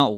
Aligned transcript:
nou. 0.00 0.16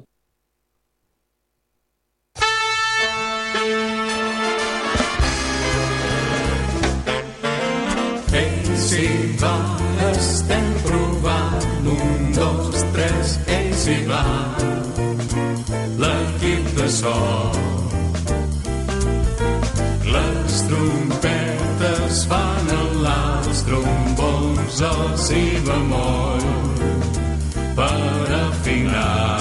Ells 8.38 8.88
hi 8.98 9.10
va, 9.42 9.54
estem 10.10 10.66
provant 10.86 11.88
un, 11.94 12.26
dos, 12.38 12.82
tres, 12.96 13.38
ells 13.58 13.86
hi 13.92 13.98
va 14.10 14.24
l'equip 16.02 16.74
de 16.80 16.88
so 16.98 17.16
les 20.10 20.60
trompetes 20.72 22.24
fan 22.32 22.74
els 22.78 23.64
trombons 23.70 24.82
el 24.90 25.02
si 25.24 25.42
bemoll 25.66 26.46
per 27.78 28.40
afinar 28.42 29.37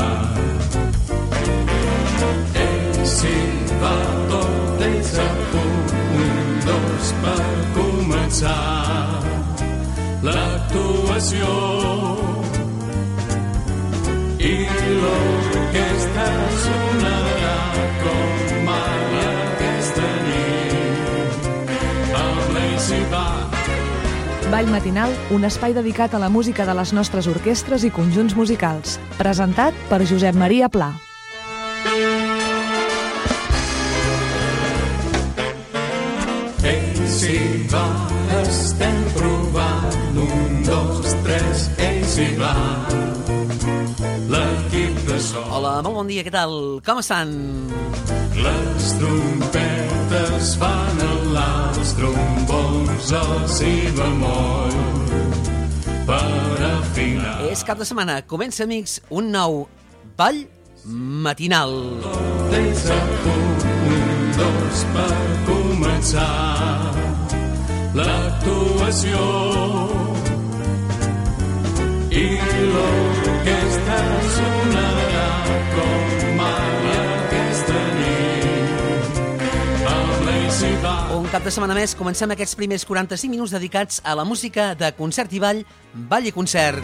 començar 8.37 9.21
l'actuació 10.21 11.53
i 14.37 14.53
l'orquestra 15.01 16.27
sonarà 16.61 17.55
com 18.03 18.65
mai 18.67 19.17
aquesta 19.23 20.11
nit 20.27 21.49
amb 22.21 23.11
va 23.11 23.25
Ball 24.47 24.69
matinal, 24.71 25.11
un 25.31 25.43
espai 25.43 25.73
dedicat 25.73 26.13
a 26.13 26.19
la 26.19 26.29
música 26.29 26.65
de 26.65 26.73
les 26.77 26.93
nostres 26.93 27.27
orquestres 27.27 27.83
i 27.83 27.91
conjunts 27.91 28.33
musicals. 28.33 28.95
Presentat 29.17 29.75
per 29.89 30.05
Josep 30.07 30.35
Maria 30.39 30.69
Pla. 30.69 30.93
Hi 37.27 37.39
va, 37.67 37.83
estem 38.39 38.99
provant 39.11 40.19
un, 40.23 40.51
dos, 40.63 41.09
tres, 41.25 41.63
ells 41.83 42.13
hi 42.23 42.27
va 42.39 42.51
l'equip 44.31 45.01
de 45.09 45.17
so 45.25 45.41
Hola, 45.57 45.73
molt 45.83 45.97
bon 45.97 46.07
dia, 46.07 46.23
què 46.23 46.31
tal? 46.31 46.55
Com 46.87 47.01
estan? 47.01 47.33
Les 48.37 48.87
trompetes 49.01 50.53
fan 50.61 51.03
els 51.03 51.91
trombons 51.99 53.11
el 53.19 53.33
si 53.57 53.73
bemoll 53.97 54.77
per 56.07 56.63
afinar. 56.69 57.41
És 57.51 57.65
cap 57.67 57.81
de 57.81 57.89
setmana, 57.89 58.21
comença, 58.23 58.63
amics, 58.63 59.01
un 59.11 59.33
nou 59.35 59.65
ball 60.15 60.45
matinal. 61.27 61.75
Tens 62.55 62.87
a 62.95 63.01
punt, 63.25 63.67
un, 63.91 64.07
dos 64.39 64.87
per 64.95 65.11
començar 65.51 66.96
l'actuació. 67.97 69.21
I 72.13 72.25
l'orquestra 72.73 73.99
sonarà 74.35 75.29
com 75.73 76.05
mai 76.39 76.91
aquesta 76.97 77.81
nit. 77.97 79.21
Un 81.17 81.27
cap 81.31 81.43
de 81.45 81.51
setmana 81.53 81.75
més, 81.77 81.95
comencem 81.97 82.33
aquests 82.33 82.57
primers 82.59 82.85
45 82.87 83.33
minuts 83.33 83.53
dedicats 83.53 84.01
a 84.03 84.15
la 84.17 84.25
música 84.25 84.73
de 84.77 84.93
concert 84.97 85.33
i 85.33 85.43
ball, 85.43 85.65
ball 86.09 86.25
i 86.29 86.33
concert. 86.35 86.81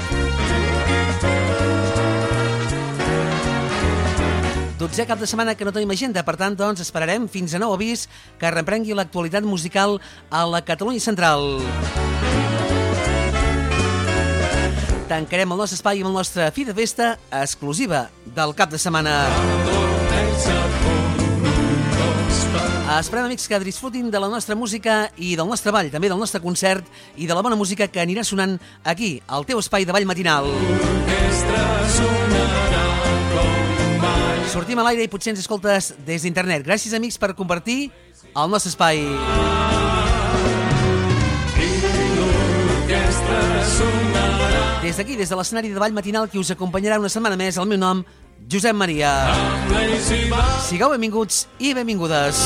Dotzè 4.83 5.05
cap 5.07 5.15
de 5.15 5.23
setmana 5.23 5.53
que 5.55 5.63
no 5.63 5.71
tenim 5.71 5.93
agenda, 5.93 6.25
per 6.27 6.33
tant, 6.35 6.57
doncs, 6.59 6.81
esperarem 6.83 7.23
fins 7.31 7.53
a 7.55 7.59
nou 7.61 7.71
avís 7.71 8.01
que 8.35 8.49
reprengui 8.51 8.91
l'actualitat 8.91 9.45
musical 9.47 9.95
a 10.27 10.41
la 10.43 10.59
Catalunya 10.59 10.99
Central. 10.99 11.61
Tancarem 15.07 15.55
el 15.55 15.61
nostre 15.63 15.79
espai 15.79 16.03
amb 16.03 16.11
el 16.11 16.17
nostre 16.17 16.49
fi 16.51 16.67
de 16.67 16.75
festa 16.75 17.13
exclusiva 17.39 18.09
del 18.35 18.51
cap 18.59 18.75
de 18.75 18.81
setmana. 18.83 19.15
Esperem, 22.97 23.31
amics, 23.31 23.47
que 23.47 23.63
disfrutin 23.63 24.11
de 24.11 24.19
la 24.19 24.27
nostra 24.27 24.59
música 24.59 25.05
i 25.15 25.37
del 25.39 25.47
nostre 25.47 25.71
ball, 25.71 25.93
també 25.95 26.11
del 26.11 26.19
nostre 26.19 26.43
concert 26.43 26.83
i 27.15 27.23
de 27.23 27.39
la 27.39 27.45
bona 27.45 27.55
música 27.55 27.87
que 27.87 28.03
anirà 28.03 28.27
sonant 28.27 28.59
aquí, 28.83 29.15
al 29.31 29.47
teu 29.47 29.63
espai 29.63 29.87
de 29.87 29.95
ball 29.95 30.11
matinal. 30.11 30.51
l'orquestra 30.51 31.65
sonarà 31.87 32.72
Sortim 34.53 34.77
a 34.77 34.83
l'aire 34.85 35.01
i 35.01 35.09
potser 35.09 35.31
ens 35.31 35.39
escoltes 35.41 35.87
des 36.05 36.21
d'internet. 36.21 36.61
Gràcies, 36.61 36.93
amics, 36.93 37.15
per 37.17 37.31
compartir 37.33 37.87
el 38.37 38.51
nostre 38.53 38.69
espai. 38.69 38.99
Des 44.83 44.99
d'aquí, 44.99 45.17
des 45.17 45.33
de 45.33 45.39
l'escenari 45.39 45.73
de 45.73 45.81
ball 45.81 45.97
matinal 45.97 46.29
que 46.29 46.37
us 46.37 46.53
acompanyarà 46.53 46.99
una 47.01 47.09
setmana 47.09 47.39
més, 47.39 47.57
el 47.57 47.65
meu 47.65 47.81
nom, 47.81 48.05
Josep 48.45 48.77
Maria. 48.77 49.15
Sigueu 50.69 50.93
benvinguts 50.93 51.47
i 51.57 51.73
benvingudes. 51.73 52.45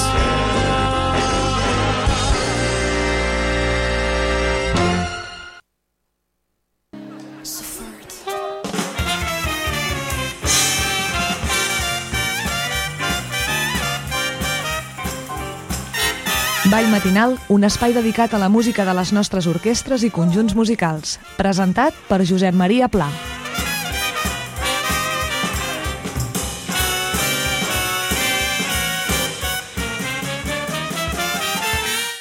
Ball 16.67 16.89
matinal, 16.91 17.37
un 17.47 17.63
espai 17.63 17.93
dedicat 17.95 18.33
a 18.35 18.39
la 18.41 18.49
música 18.51 18.83
de 18.83 18.91
les 18.91 19.13
nostres 19.15 19.45
orquestres 19.47 20.03
i 20.03 20.09
conjunts 20.11 20.51
musicals. 20.51 21.13
Presentat 21.39 21.95
per 22.09 22.25
Josep 22.27 22.51
Maria 22.59 22.89
Pla. 22.91 23.07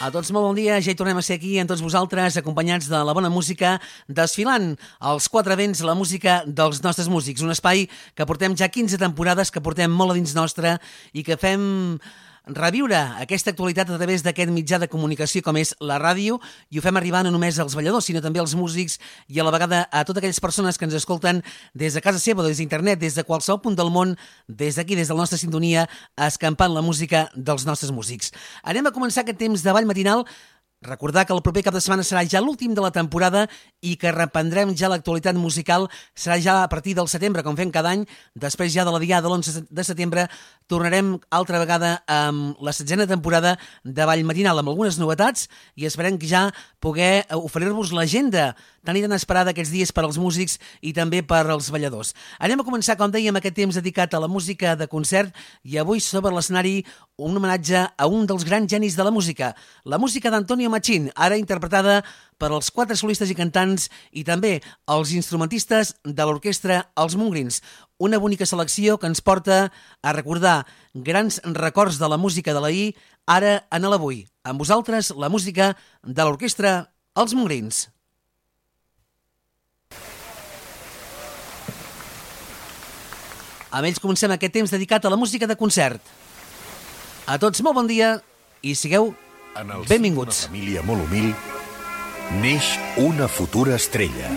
A 0.07 0.13
tots 0.15 0.31
molt 0.31 0.47
bon 0.47 0.55
dia, 0.55 0.77
ja 0.79 0.93
hi 0.93 0.95
tornem 0.95 1.19
a 1.19 1.25
ser 1.27 1.41
aquí 1.41 1.57
amb 1.59 1.73
tots 1.73 1.83
vosaltres, 1.83 2.37
acompanyats 2.39 2.87
de 2.87 3.01
la 3.03 3.15
bona 3.19 3.27
música, 3.27 3.73
desfilant 4.07 4.77
els 5.11 5.27
quatre 5.27 5.57
vents 5.59 5.83
la 5.83 5.97
música 5.99 6.45
dels 6.47 6.79
nostres 6.85 7.11
músics. 7.11 7.43
Un 7.43 7.51
espai 7.51 7.89
que 8.15 8.29
portem 8.31 8.55
ja 8.55 8.71
15 8.71 9.03
temporades, 9.03 9.51
que 9.51 9.65
portem 9.65 9.91
molt 9.91 10.15
a 10.15 10.19
dins 10.21 10.37
nostre 10.39 10.77
i 11.11 11.27
que 11.27 11.35
fem 11.35 11.99
reviure 12.47 12.95
aquesta 13.19 13.51
actualitat 13.51 13.91
a 13.91 13.97
través 13.99 14.23
d'aquest 14.23 14.53
mitjà 14.55 14.79
de 14.79 14.87
comunicació 14.87 15.43
com 15.43 15.57
és 15.59 15.73
la 15.83 15.99
ràdio 15.99 16.39
i 16.71 16.79
ho 16.79 16.83
fem 16.85 16.97
arribar 16.97 17.25
no 17.27 17.33
només 17.35 17.59
als 17.59 17.75
balladors 17.75 18.07
sinó 18.07 18.23
també 18.23 18.39
als 18.39 18.55
músics 18.55 19.01
i 19.27 19.41
a 19.41 19.45
la 19.45 19.51
vegada 19.51 19.89
a 19.91 20.05
totes 20.07 20.23
aquelles 20.23 20.39
persones 20.41 20.79
que 20.79 20.87
ens 20.87 20.95
escolten 20.95 21.43
des 21.75 21.95
de 21.95 22.01
casa 22.01 22.23
seva, 22.23 22.47
des 22.47 22.59
d'internet, 22.63 23.01
des 23.01 23.19
de 23.19 23.25
qualsevol 23.27 23.61
punt 23.65 23.77
del 23.77 23.91
món, 23.91 24.15
des 24.47 24.79
d'aquí, 24.79 24.95
des 24.95 25.09
de 25.09 25.15
la 25.15 25.25
nostra 25.27 25.39
sintonia, 25.39 25.89
escampant 26.17 26.73
la 26.73 26.83
música 26.87 27.31
dels 27.35 27.67
nostres 27.67 27.91
músics. 27.91 28.31
Anem 28.63 28.87
a 28.87 28.95
començar 28.95 29.25
aquest 29.25 29.43
temps 29.43 29.67
de 29.67 29.75
ball 29.75 29.87
matinal 29.87 30.23
Recordar 30.83 31.25
que 31.25 31.33
el 31.33 31.41
proper 31.41 31.63
cap 31.65 31.73
de 31.73 31.81
setmana 31.81 32.05
serà 32.05 32.21
ja 32.29 32.43
l'últim 32.45 32.75
de 32.77 32.83
la 32.85 32.91
temporada 32.93 33.47
i 33.81 33.95
que 33.97 34.13
reprendrem 34.13 34.75
ja 34.77 34.91
l'actualitat 34.93 35.39
musical 35.41 35.89
serà 36.13 36.37
ja 36.37 36.57
a 36.63 36.69
partir 36.69 36.93
del 36.95 37.09
setembre, 37.09 37.43
com 37.43 37.57
fem 37.57 37.73
cada 37.73 37.95
any. 37.97 38.05
Després 38.37 38.75
ja 38.75 38.85
de 38.85 38.93
la 38.93 39.01
diada 39.01 39.25
de 39.25 39.33
l'11 39.33 39.65
de 39.73 39.85
setembre 39.89 40.27
tornarem 40.69 41.15
altra 41.31 41.63
vegada 41.63 42.03
amb 42.07 42.61
la 42.61 42.75
setzena 42.77 43.07
temporada 43.09 43.57
de 43.85 44.05
Vall 44.05 44.27
Matinal 44.29 44.61
amb 44.61 44.69
algunes 44.69 45.01
novetats 45.01 45.49
i 45.81 45.89
esperem 45.89 46.21
que 46.21 46.29
ja 46.29 46.51
poder 46.79 47.25
oferir-vos 47.33 47.95
l'agenda 47.97 48.53
tan 48.87 48.99
i 48.99 49.03
tan 49.03 49.17
esperada 49.17 49.51
aquests 49.51 49.73
dies 49.75 49.91
per 49.91 50.05
als 50.07 50.21
músics 50.21 50.61
i 50.81 50.93
també 50.95 51.23
per 51.27 51.43
als 51.51 51.73
balladors. 51.75 52.13
Anem 52.39 52.63
a 52.63 52.67
començar, 52.67 52.95
com 53.01 53.11
dèiem, 53.11 53.35
aquest 53.35 53.57
temps 53.59 53.81
dedicat 53.81 54.15
a 54.15 54.23
la 54.23 54.31
música 54.31 54.77
de 54.79 54.87
concert 54.87 55.35
i 55.65 55.81
avui 55.83 55.99
sobre 56.05 56.35
l'escenari 56.35 56.85
un 57.17 57.37
homenatge 57.37 57.83
a 57.97 58.07
un 58.07 58.27
dels 58.29 58.45
grans 58.45 58.71
genis 58.71 58.95
de 58.95 59.05
la 59.05 59.11
música, 59.11 59.55
la 59.85 59.99
música 59.99 60.31
d'Antonio 60.31 60.66
Machín, 60.73 61.11
ara 61.15 61.39
interpretada 61.39 62.03
per 62.37 62.51
als 62.53 62.71
quatre 62.71 62.97
solistes 62.97 63.31
i 63.33 63.37
cantants 63.37 63.89
i 64.13 64.25
també 64.29 64.61
els 64.93 65.13
instrumentistes 65.17 65.95
de 66.05 66.27
l'orquestra 66.27 66.83
Els 66.97 67.17
Mongrins. 67.17 67.63
Una 67.99 68.21
bonica 68.21 68.47
selecció 68.47 68.99
que 69.01 69.09
ens 69.09 69.25
porta 69.25 69.73
a 70.03 70.13
recordar 70.13 70.67
grans 70.95 71.41
records 71.45 71.99
de 71.99 72.09
la 72.09 72.21
música 72.21 72.53
de 72.53 72.61
l'ahir, 72.61 72.95
ara 73.27 73.67
en 73.73 73.89
l'avui. 73.89 74.27
Amb 74.45 74.61
vosaltres, 74.61 75.11
la 75.17 75.29
música 75.33 75.75
de 76.03 76.23
l'orquestra 76.23 76.93
Els 77.17 77.35
Mongrins. 77.35 77.87
Amb 83.77 83.85
ells 83.85 84.01
comencem 84.01 84.33
aquest 84.33 84.55
temps 84.57 84.73
dedicat 84.73 85.05
a 85.05 85.11
la 85.13 85.19
música 85.21 85.47
de 85.47 85.57
concert. 85.57 86.01
A 87.27 87.37
tots 87.43 87.61
molt 87.61 87.75
bon 87.77 87.89
dia 87.91 88.15
i 88.63 88.77
sigueu 88.79 89.11
En 89.57 89.71
el 89.71 89.87
Benvinguts. 89.89 90.37
si 90.37 90.49
d'una 90.49 90.53
família 90.53 90.83
molt 90.85 91.07
humil 91.07 91.31
neix 92.43 92.67
una 93.01 93.27
futura 93.27 93.77
estrella. 93.77 94.29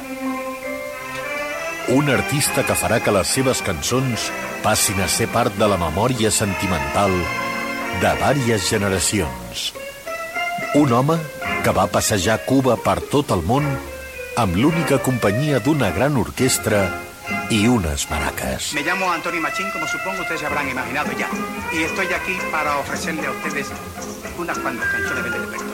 Un 1.92 2.08
artista 2.14 2.64
que 2.64 2.78
farà 2.78 3.02
que 3.04 3.12
les 3.12 3.28
seves 3.28 3.60
cançons 3.66 4.30
passin 4.64 5.02
a 5.04 5.10
ser 5.12 5.28
part 5.34 5.52
de 5.60 5.68
la 5.68 5.80
memòria 5.82 6.32
sentimental 6.32 7.12
de 8.00 8.14
vàries 8.22 8.70
generacions. 8.70 9.74
Un 10.80 10.94
home 10.94 11.20
que 11.66 11.76
va 11.76 11.90
passejar 11.92 12.40
Cuba 12.46 12.78
per 12.78 13.00
tot 13.12 13.36
el 13.36 13.44
món 13.44 13.68
amb 14.38 14.56
l'única 14.56 15.02
companyia 15.04 15.60
d'una 15.60 15.92
gran 15.92 16.16
orquestra 16.16 16.86
y 17.50 17.68
unas 17.68 18.10
maracas. 18.10 18.74
Me 18.74 18.84
llamo 18.84 19.12
Antonio 19.12 19.42
Machín, 19.42 19.70
como 19.72 19.88
supongo 19.88 20.22
ustedes 20.22 20.44
habrán 20.44 20.70
imaginado 20.70 21.12
ya. 21.18 21.30
Y 21.72 21.84
estoy 21.84 22.08
aquí 22.14 22.38
para 22.52 22.78
ofrecerle 22.78 23.28
a 23.28 23.32
ustedes 23.32 23.68
unas 24.38 24.58
cuantas 24.60 24.88
canciones 24.90 25.24
del 25.24 25.34
repertorio. 25.34 25.70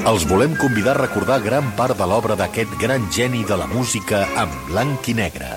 Els 0.00 0.24
volem 0.24 0.54
convidar 0.56 0.96
a 0.96 1.02
recordar 1.02 1.42
gran 1.44 1.66
part 1.76 1.98
de 1.98 2.06
l'obra 2.08 2.36
d'aquest 2.36 2.72
gran 2.80 3.04
geni 3.12 3.44
de 3.44 3.58
la 3.60 3.66
música 3.68 4.22
en 4.40 4.54
blanc 4.70 5.08
i 5.12 5.14
negre. 5.14 5.50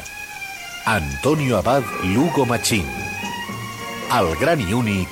Antonio 0.86 1.58
Abad 1.58 1.84
Lugo 2.04 2.46
Machín. 2.46 2.90
El 4.12 4.36
gran 4.42 4.60
i 4.60 4.74
únic 4.74 5.08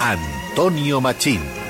Antonio 0.00 1.02
Machín. 1.04 1.61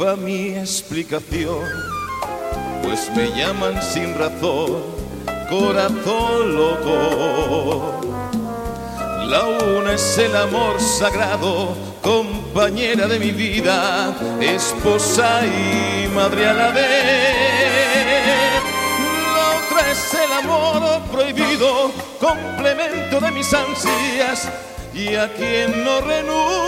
Va 0.00 0.16
mi 0.16 0.54
explicación, 0.56 1.64
pues 2.82 3.10
me 3.14 3.28
llaman 3.32 3.82
sin 3.82 4.14
razón, 4.14 4.82
corazón 5.50 6.56
loco. 6.56 8.00
La 9.26 9.44
una 9.44 9.92
es 9.92 10.18
el 10.18 10.34
amor 10.34 10.80
sagrado, 10.80 11.76
compañera 12.02 13.06
de 13.06 13.18
mi 13.18 13.30
vida, 13.30 14.16
esposa 14.40 15.42
y 15.44 16.08
madre 16.08 16.46
a 16.46 16.54
la 16.54 16.70
vez. 16.70 16.84
La 19.34 19.50
otra 19.58 19.90
es 19.90 20.14
el 20.14 20.32
amor 20.32 21.02
prohibido, 21.12 21.92
complemento 22.18 23.20
de 23.20 23.30
mis 23.32 23.52
ansias 23.52 24.48
y 24.94 25.14
a 25.14 25.30
quien 25.34 25.84
no 25.84 26.00
renunciaré. 26.00 26.60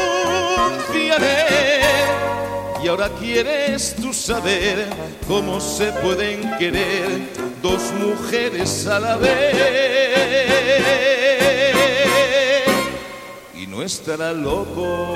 Y 2.82 2.88
ahora 2.88 3.08
quieres 3.10 3.94
tú 3.94 4.12
saber 4.12 4.88
cómo 5.28 5.60
se 5.60 5.92
pueden 5.92 6.40
querer 6.58 7.06
dos 7.62 7.80
mujeres 7.92 8.88
a 8.88 8.98
la 8.98 9.16
vez. 9.16 9.54
Y 13.54 13.68
no 13.68 13.84
estará 13.84 14.32
loco. 14.32 15.14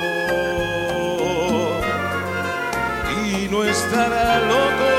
Y 3.25 3.49
no 3.49 3.65
estará 3.65 4.39
loco 4.39 4.96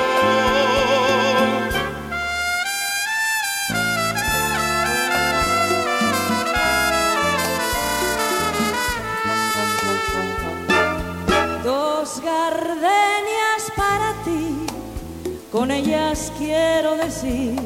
con 15.59 15.73
ellas 15.73 16.33
quiero 16.39 16.97
decir, 16.97 17.57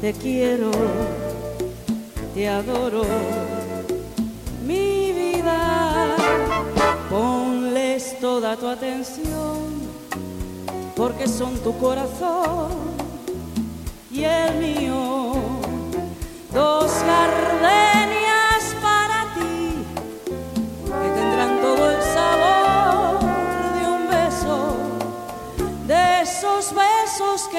te 0.00 0.12
quiero, 0.12 0.72
te 2.34 2.48
adoro, 2.48 3.04
mi 4.66 5.12
vida. 5.12 6.16
Ponles 7.08 8.18
toda 8.18 8.56
tu 8.56 8.66
atención, 8.66 9.58
porque 10.96 11.28
son 11.28 11.56
tu 11.58 11.78
corazón 11.78 12.70
y 14.10 14.24
el 14.24 14.58
mío. 14.58 15.34
Dos 16.52 16.90
gardenias 17.06 17.97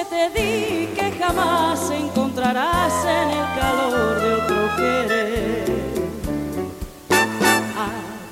que 0.00 0.06
te 0.06 0.30
di 0.30 0.86
que 0.94 1.12
jamás 1.18 1.90
encontrarás 1.90 2.92
en 3.04 3.28
el 3.38 3.46
calor 3.58 4.20
de 4.22 4.34
otro 4.34 4.76
querer. 4.76 5.64
A 7.76 7.88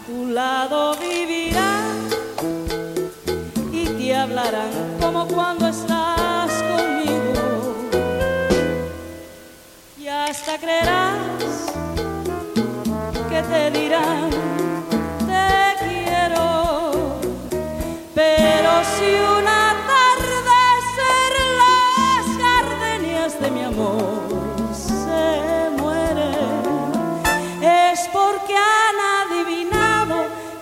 tu 0.06 0.26
lado 0.28 0.96
vivirán 0.96 2.08
y 3.70 3.84
te 3.84 4.16
hablarán 4.16 4.70
como 5.00 5.26
cuando 5.28 5.68
estás 5.68 6.52
conmigo. 6.70 7.76
Y 9.98 10.06
hasta 10.06 10.56
creerás 10.58 11.72
que 13.28 13.42
te 13.42 13.70
dirán 13.78 14.57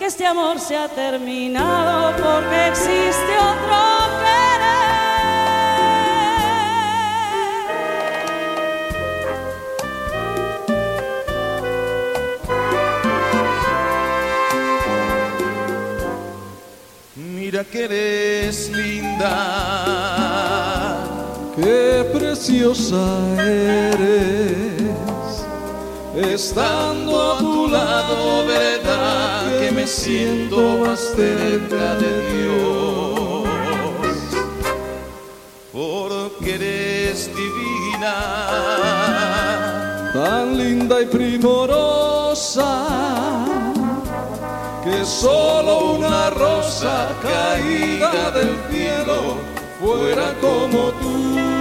que 0.06 0.08
este 0.08 0.24
amor 0.24 0.60
se 0.60 0.76
ha 0.76 0.86
terminado 0.88 2.14
porque 2.16 2.68
existe 2.68 3.38
otro 3.52 3.76
querer. 4.22 4.86
Mira 17.16 17.64
que 17.64 17.84
eres 17.84 18.70
linda. 18.70 19.34
Qué 21.56 22.08
preciosa 22.12 23.04
eres. 23.40 24.76
Estando 26.16 27.10
a 27.20 27.38
tu 27.38 27.68
lado, 27.68 28.05
que 29.60 29.72
me 29.72 29.86
siento 29.86 30.78
más 30.78 31.00
cerca 31.00 31.94
de 31.96 32.10
Dios. 32.32 33.48
Porque 35.72 36.54
eres 36.54 37.30
divina. 37.34 38.14
tan 40.14 40.56
linda 40.56 41.02
y 41.02 41.06
primorosa 41.06 42.70
que 44.82 45.04
solo 45.04 45.92
una 45.98 46.30
rosa 46.30 47.08
caída 47.22 48.30
del 48.30 48.56
cielo 48.70 49.36
fuera 49.80 50.32
como 50.40 50.90
tú. 51.00 51.55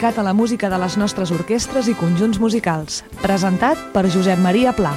Dedicat 0.00 0.18
a 0.18 0.22
la 0.24 0.32
música 0.32 0.70
de 0.72 0.78
les 0.80 0.96
nostres 0.96 1.28
orquestres 1.30 1.90
i 1.92 1.94
conjunts 1.94 2.40
musicals. 2.40 3.02
Presentat 3.20 3.76
per 3.92 4.08
Josep 4.08 4.40
Maria 4.40 4.72
Pla. 4.72 4.96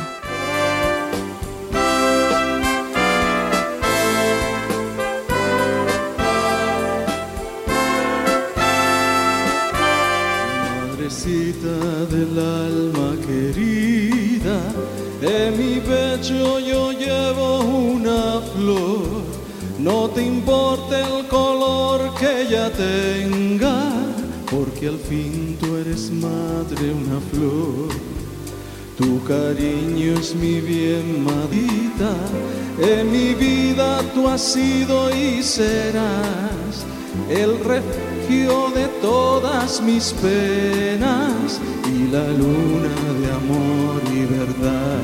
Mis 39.86 40.14
penas 40.14 41.60
y 41.86 42.08
la 42.12 42.28
luna 42.42 42.96
de 43.20 43.28
amor 43.42 44.02
y 44.12 44.26
verdad. 44.26 45.02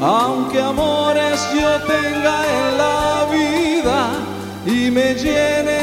Aunque 0.00 0.60
amores 0.60 1.40
yo 1.54 1.80
tenga 1.82 2.36
en 2.58 2.78
la 2.78 3.26
vida 3.32 3.98
y 4.66 4.90
me 4.90 5.14
llenen 5.14 5.73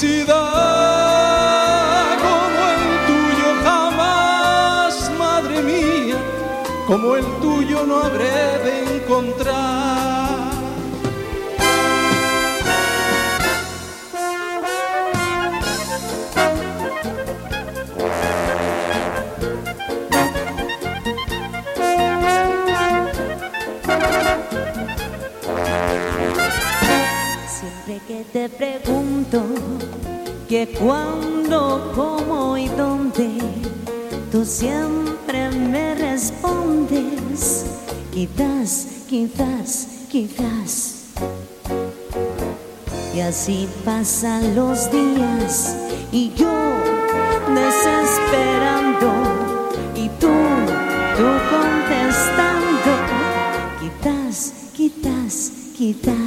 como 0.00 0.12
el 2.72 2.82
tuyo 3.06 3.48
jamás, 3.62 5.10
madre 5.18 5.62
mía, 5.62 6.16
como 6.86 7.16
el 7.16 7.24
tuyo 7.40 7.84
no 7.84 7.98
habré 7.98 8.58
de 8.64 8.96
encontrar. 8.96 9.82
que 28.08 28.24
te 28.32 28.48
pregunto 28.48 29.11
que 30.52 30.68
cuándo, 30.68 31.90
cómo 31.94 32.58
y 32.58 32.68
dónde, 32.68 33.38
tú 34.30 34.44
siempre 34.44 35.48
me 35.48 35.94
respondes, 35.94 37.64
quizás, 38.12 38.86
quizás, 39.08 39.88
quizás. 40.10 41.04
Y 43.14 43.20
así 43.20 43.66
pasan 43.82 44.54
los 44.54 44.92
días 44.92 45.74
y 46.12 46.30
yo 46.34 46.52
desesperando 47.54 49.10
y 49.94 50.10
tú, 50.20 50.34
tú 51.16 51.28
contestando, 51.48 52.92
quizás, 53.80 54.52
quizás, 54.74 55.50
quizás. 55.74 56.21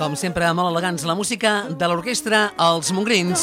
Com 0.00 0.14
sempre, 0.16 0.46
molt 0.56 0.70
elegants, 0.72 1.02
la 1.04 1.12
música 1.12 1.66
de 1.68 1.88
l'orquestra 1.90 2.54
Els 2.56 2.88
Mongrins. 2.96 3.42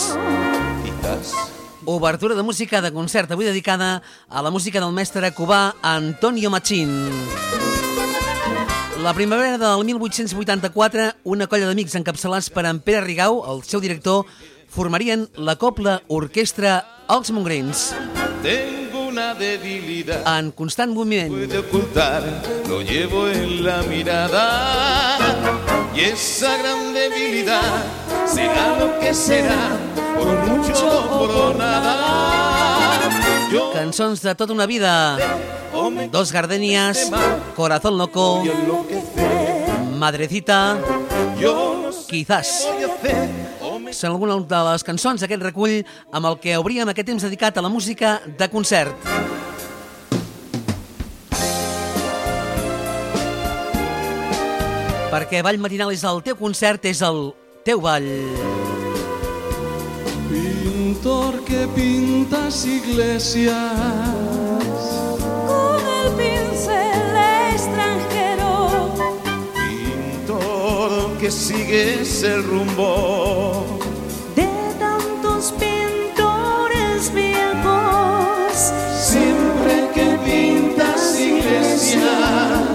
Obertura 1.86 2.34
de 2.34 2.42
música 2.42 2.82
de 2.82 2.90
concert 2.92 3.30
avui 3.32 3.46
dedicada 3.46 4.02
a 4.28 4.42
la 4.42 4.50
música 4.50 4.82
del 4.82 4.92
mestre 4.92 5.30
cubà 5.38 5.76
Antonio 5.86 6.50
Machín. 6.50 6.90
La 9.04 9.14
primavera 9.14 9.60
del 9.62 9.86
1884, 9.86 11.12
una 11.30 11.46
colla 11.46 11.70
d'amics 11.70 11.94
encapçalats 12.02 12.50
per 12.50 12.66
en 12.66 12.82
Pere 12.82 13.06
Rigau, 13.06 13.44
el 13.54 13.62
seu 13.62 13.80
director, 13.80 14.26
formarien 14.68 15.30
la 15.38 15.56
copla 15.62 16.02
orquestra 16.08 16.82
Els 17.08 17.30
Mongrins. 17.32 17.94
tengo 18.42 19.08
una 19.08 19.36
debilidad. 19.36 20.26
En 20.40 20.52
constant 20.52 20.92
moviment. 20.92 21.30
puede 21.30 21.60
ocultar, 21.60 22.24
lo 22.68 22.82
llevo 22.82 23.28
en 23.28 23.64
la 23.64 23.84
mirada. 23.84 25.67
Y 25.98 26.02
esa 26.02 26.58
gran 26.58 26.94
debilidad 26.94 27.84
será 28.28 28.78
lo 28.78 29.00
que 29.00 29.12
será, 29.16 29.76
por 30.16 30.46
mucho 30.46 30.88
o 30.88 31.28
por 31.28 31.56
nada. 31.56 33.00
Yo 33.52 33.74
Cançons 33.74 34.22
de 34.22 34.36
tota 34.36 34.54
una 34.54 34.68
vida. 34.68 35.18
Dos 36.12 36.32
gardenias, 36.32 37.12
Corazón 37.56 37.98
Loco, 37.98 38.44
Madrecita, 39.98 40.78
Quizás. 42.08 42.68
Són 43.90 44.12
algunes 44.12 44.46
de 44.46 44.60
les 44.70 44.86
cançons 44.86 45.24
d'aquest 45.24 45.42
recull 45.42 45.80
amb 46.14 46.30
el 46.30 46.38
que 46.44 46.60
obríem 46.62 46.94
aquest 46.94 47.10
temps 47.10 47.26
dedicat 47.26 47.58
a 47.58 47.66
la 47.66 47.74
música 47.74 48.20
de 48.38 48.50
concert. 48.54 49.47
Perquè 55.18 55.40
Ball 55.42 55.58
Matinal 55.58 55.90
és 55.90 56.04
el 56.06 56.20
teu 56.22 56.36
concert, 56.38 56.84
és 56.86 57.00
el 57.02 57.32
teu 57.66 57.80
ball. 57.82 58.06
Pintor 60.30 61.40
que 61.48 61.64
pintas 61.74 62.60
iglesias, 62.70 63.56
Con 65.48 65.82
el 65.96 66.12
pincel 66.20 67.18
extranjero 67.50 68.94
pintor 69.58 71.18
que 71.20 71.32
sigues 71.32 72.22
el 72.22 72.44
rumbo. 72.44 73.80
de 74.36 74.48
tantos 74.78 75.52
pintores 75.64 77.12
viejos. 77.12 78.54
siempre 78.94 79.90
que 79.96 80.08
pintas 80.30 81.20
iglesias, 81.20 82.67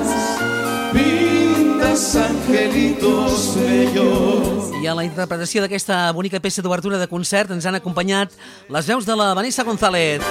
pintas 1.92 2.16
angelitos 2.16 3.54
bellos. 3.56 4.82
I 4.82 4.86
a 4.86 4.94
la 4.94 5.04
interpretació 5.04 5.62
d'aquesta 5.62 6.10
bonica 6.16 6.40
peça 6.40 6.62
d'obertura 6.64 6.98
de 6.98 7.08
concert 7.08 7.52
ens 7.52 7.66
han 7.66 7.76
acompanyat 7.76 8.32
les 8.72 8.86
veus 8.88 9.04
de 9.04 9.16
la 9.16 9.32
Vanessa 9.34 9.64
González, 9.64 10.22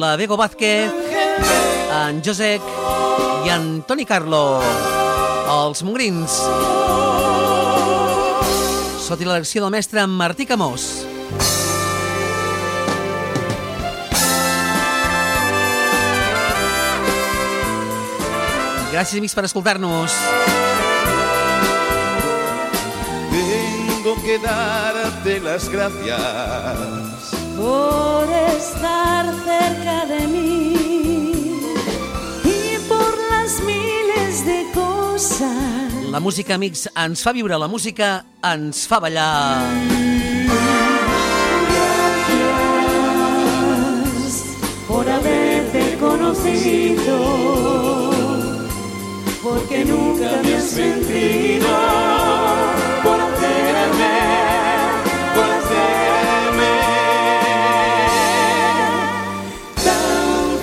la 0.00 0.16
Bego 0.16 0.36
Vázquez, 0.36 0.90
en 1.92 2.22
Josec 2.24 2.62
i 3.44 3.52
en 3.52 3.82
Toni 3.86 4.06
Carlo, 4.08 4.60
els 5.52 5.82
Mongrins. 5.84 6.40
Sota 9.04 9.24
la 9.24 9.38
direcció 9.38 9.62
del 9.62 9.72
mestre 9.72 10.06
Martí 10.06 10.46
Camós. 10.46 11.04
Gràcies, 18.98 19.20
amics, 19.20 19.34
per 19.38 19.44
escoltar-nos. 19.46 20.10
Tengo 23.30 24.14
que 24.24 24.38
darte 24.42 25.38
las 25.38 25.68
gracias. 25.68 27.30
por 27.56 28.26
estar 28.58 29.24
cerca 29.44 30.06
de 30.06 30.26
mí 30.26 31.60
y 32.42 32.78
por 32.88 33.14
las 33.30 33.60
miles 33.62 34.44
de 34.44 34.66
cosas 34.74 35.92
La 36.10 36.18
música, 36.18 36.54
amics, 36.56 36.88
ens 36.96 37.22
fa 37.22 37.30
viure, 37.32 37.56
la 37.56 37.68
música 37.68 38.24
ens 38.42 38.86
fa 38.88 38.98
ballar. 38.98 39.62
por 44.88 45.08
haberte 45.08 45.96
conocido, 46.00 47.67
porque 49.48 49.84
nunca 49.84 50.42
me 50.42 50.54
has 50.54 50.74
mentido, 50.74 51.68
por 53.02 53.20
hacerme, 53.20 54.14
por 55.34 55.50
hacerme 55.58 56.72
tan. 59.84 60.58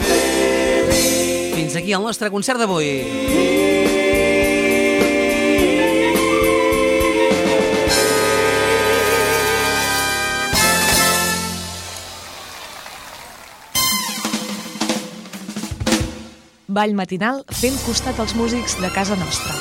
Fins 1.56 1.76
aquí 1.76 1.91
el 1.93 2.04
nostre 2.04 2.30
concert 2.30 2.60
d'avui. 2.60 3.64
Ball 16.75 16.91
matinal 16.91 17.38
fent 17.55 17.75
costat 17.85 18.17
als 18.19 18.33
músics 18.35 18.73
de 18.83 18.89
casa 18.91 19.15
nostra. 19.15 19.53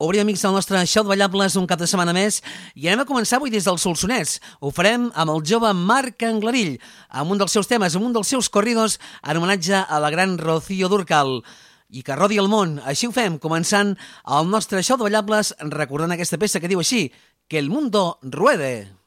Obrim, 0.00 0.22
amics, 0.22 0.46
el 0.48 0.54
nostre 0.56 0.80
show 0.88 1.04
de 1.04 1.10
ballables 1.12 1.58
un 1.60 1.66
cap 1.68 1.82
de 1.82 1.84
setmana 1.90 2.14
més 2.16 2.38
i 2.72 2.88
anem 2.88 3.02
a 3.02 3.08
començar 3.10 3.36
avui 3.36 3.52
des 3.52 3.66
del 3.68 3.76
Solsonès. 3.76 4.38
Ho 4.64 4.70
farem 4.72 5.10
amb 5.12 5.34
el 5.34 5.42
jove 5.44 5.74
Marc 5.76 6.24
Anglarill, 6.24 6.78
amb 7.10 7.34
un 7.34 7.42
dels 7.42 7.52
seus 7.52 7.68
temes, 7.68 7.98
amb 7.98 8.08
un 8.08 8.14
dels 8.16 8.32
seus 8.32 8.48
corridos 8.48 8.96
en 9.20 9.36
homenatge 9.36 9.76
a 9.76 9.98
la 10.00 10.08
gran 10.14 10.38
Rocío 10.40 10.88
Durcal 10.88 11.42
i 11.90 12.00
que 12.06 12.16
rodi 12.16 12.40
el 12.40 12.48
món. 12.48 12.78
Així 12.88 13.10
ho 13.10 13.12
fem, 13.12 13.36
començant 13.36 13.92
el 14.24 14.48
nostre 14.48 14.80
show 14.80 14.96
de 14.96 15.04
ballables 15.04 15.52
recordant 15.68 16.16
aquesta 16.16 16.40
peça 16.40 16.64
que 16.64 16.72
diu 16.72 16.80
així, 16.80 17.10
que 17.44 17.60
el 17.60 17.68
mundo 17.68 18.16
ruede. 18.22 18.99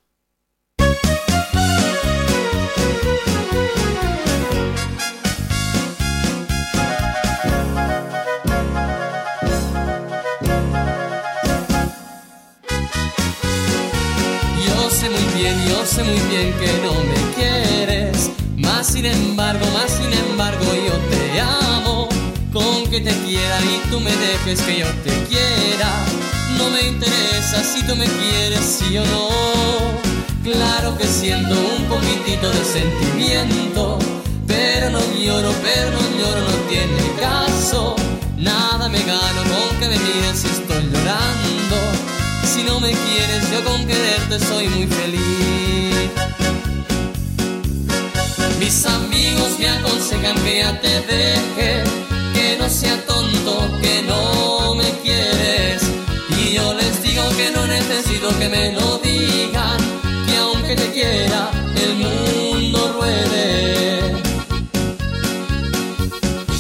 Sé 15.86 16.04
muy 16.04 16.20
bien 16.30 16.54
que 16.54 16.72
no 16.84 16.94
me 17.04 17.34
quieres. 17.36 18.32
Más 18.58 18.88
sin 18.88 19.06
embargo, 19.06 19.66
más 19.74 19.92
sin 19.92 20.12
embargo, 20.30 20.64
yo 20.64 20.94
te 21.12 21.40
amo. 21.40 22.08
Con 22.52 22.90
que 22.90 23.02
te 23.02 23.12
quiera 23.26 23.60
y 23.62 23.90
tú 23.90 24.00
me 24.00 24.12
dejes 24.16 24.62
que 24.62 24.80
yo 24.80 24.88
te 25.04 25.12
quiera. 25.26 25.90
No 26.58 26.70
me 26.70 26.88
interesa 26.88 27.64
si 27.64 27.84
tú 27.84 27.96
me 27.96 28.06
quieres, 28.06 28.62
sí 28.62 28.98
o 28.98 29.06
no. 29.06 29.28
Claro 30.44 30.98
que 30.98 31.06
siento 31.06 31.54
un 31.54 31.84
poquitito 31.86 32.50
de 32.50 32.64
sentimiento. 32.64 34.00
Pero 34.48 34.90
no 34.90 35.00
lloro, 35.20 35.52
pero 35.62 35.92
no 35.92 36.02
lloro, 36.20 36.42
no 36.42 36.56
tiene 36.70 37.04
caso. 37.20 37.96
Nada 38.38 38.88
me 38.90 39.00
gano 39.00 39.42
con 39.44 39.80
que 39.80 39.88
me 39.90 40.00
mires 40.00 40.40
si 40.40 40.48
estoy 40.48 40.84
llorando. 40.92 41.43
Si 42.54 42.62
no 42.62 42.80
me 42.80 42.92
quieres, 42.92 43.50
yo 43.52 43.64
con 43.64 43.84
quererte 43.88 44.40
soy 44.40 44.68
muy 44.68 44.86
feliz. 44.86 46.12
Mis 48.60 48.86
amigos 48.86 49.58
me 49.58 49.70
aconsejan 49.70 50.36
que 50.44 50.60
ya 50.60 50.80
te 50.80 51.02
deje, 51.02 51.84
que 52.36 52.58
no 52.60 52.70
sea 52.70 52.96
tonto, 53.08 53.68
que 53.82 54.04
no 54.04 54.76
me 54.76 54.88
quieres. 55.02 55.82
Y 56.38 56.54
yo 56.54 56.76
les 56.76 57.02
digo 57.02 57.24
que 57.36 57.50
no 57.50 57.66
necesito 57.66 58.30
que 58.38 58.48
me 58.48 58.72
lo 58.74 59.00
digan, 59.00 59.80
que 60.28 60.38
aunque 60.38 60.76
te 60.76 60.92
quiera, 60.92 61.50
el 61.76 61.96
mundo 61.96 62.94
ruede. 63.00 64.22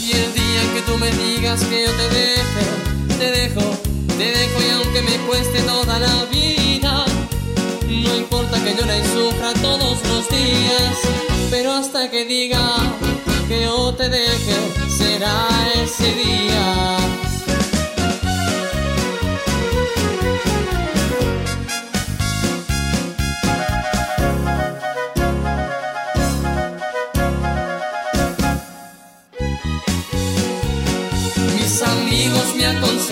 Y 0.01 0.11
el 0.11 0.33
día 0.33 0.61
que 0.73 0.81
tú 0.87 0.97
me 0.97 1.11
digas 1.11 1.63
que 1.65 1.83
yo 1.83 1.91
te 1.91 2.09
deje, 2.09 2.65
te 3.19 3.31
dejo, 3.31 3.72
te 4.17 4.31
dejo 4.31 4.61
y 4.61 4.69
aunque 4.71 5.01
me 5.01 5.17
cueste 5.27 5.61
toda 5.63 5.99
la 5.99 6.25
vida, 6.25 7.05
no 7.87 8.15
importa 8.15 8.63
que 8.63 8.75
llore 8.75 8.99
y 8.99 9.03
sufra 9.05 9.53
todos 9.61 9.97
los 10.07 10.29
días, 10.29 10.97
pero 11.49 11.73
hasta 11.73 12.09
que 12.09 12.25
diga 12.25 12.77
que 13.47 13.63
yo 13.63 13.93
te 13.93 14.09
deje, 14.09 14.55
será 14.89 15.47
ese 15.75 16.13
día. 16.13 17.32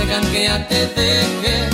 Que 0.07 0.43
ya 0.43 0.67
te 0.67 0.87
deje, 0.87 1.69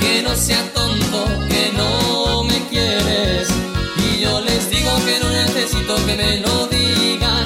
que 0.00 0.22
no 0.22 0.34
sea 0.36 0.62
tonto, 0.72 1.24
que 1.48 1.72
no 1.76 2.44
me 2.44 2.58
quieres. 2.68 3.48
Y 3.96 4.20
yo 4.20 4.40
les 4.40 4.70
digo 4.70 4.90
que 5.04 5.18
no 5.20 5.28
necesito 5.30 5.96
que 6.06 6.16
me 6.16 6.40
lo 6.40 6.66
digan, 6.68 7.44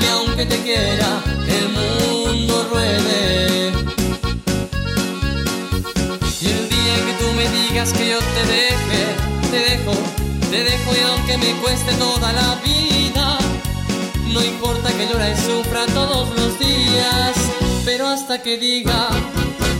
que 0.00 0.08
aunque 0.10 0.44
te 0.46 0.58
quiera, 0.58 1.22
el 1.48 1.68
mundo 1.70 2.68
ruede. 2.70 3.72
Y 6.42 6.46
el 6.46 6.68
día 6.68 6.96
que 7.06 7.14
tú 7.20 7.32
me 7.34 7.48
digas 7.48 7.92
que 7.92 8.10
yo 8.10 8.18
te 8.18 8.42
deje, 8.56 9.00
te 9.50 9.58
dejo, 9.70 9.94
te 10.50 10.64
dejo 10.64 10.92
y 10.94 11.02
aunque 11.10 11.38
me 11.38 11.52
cueste 11.62 11.92
toda 11.94 12.32
la 12.32 12.56
vida, 12.62 13.38
no 14.32 14.44
importa 14.44 14.92
que 14.92 15.08
llore 15.08 15.32
y 15.32 15.36
sufra 15.36 15.86
todos 15.86 16.28
los 16.36 16.58
días, 16.58 17.36
pero 17.86 18.06
hasta 18.06 18.42
que 18.42 18.58
diga 18.58 19.08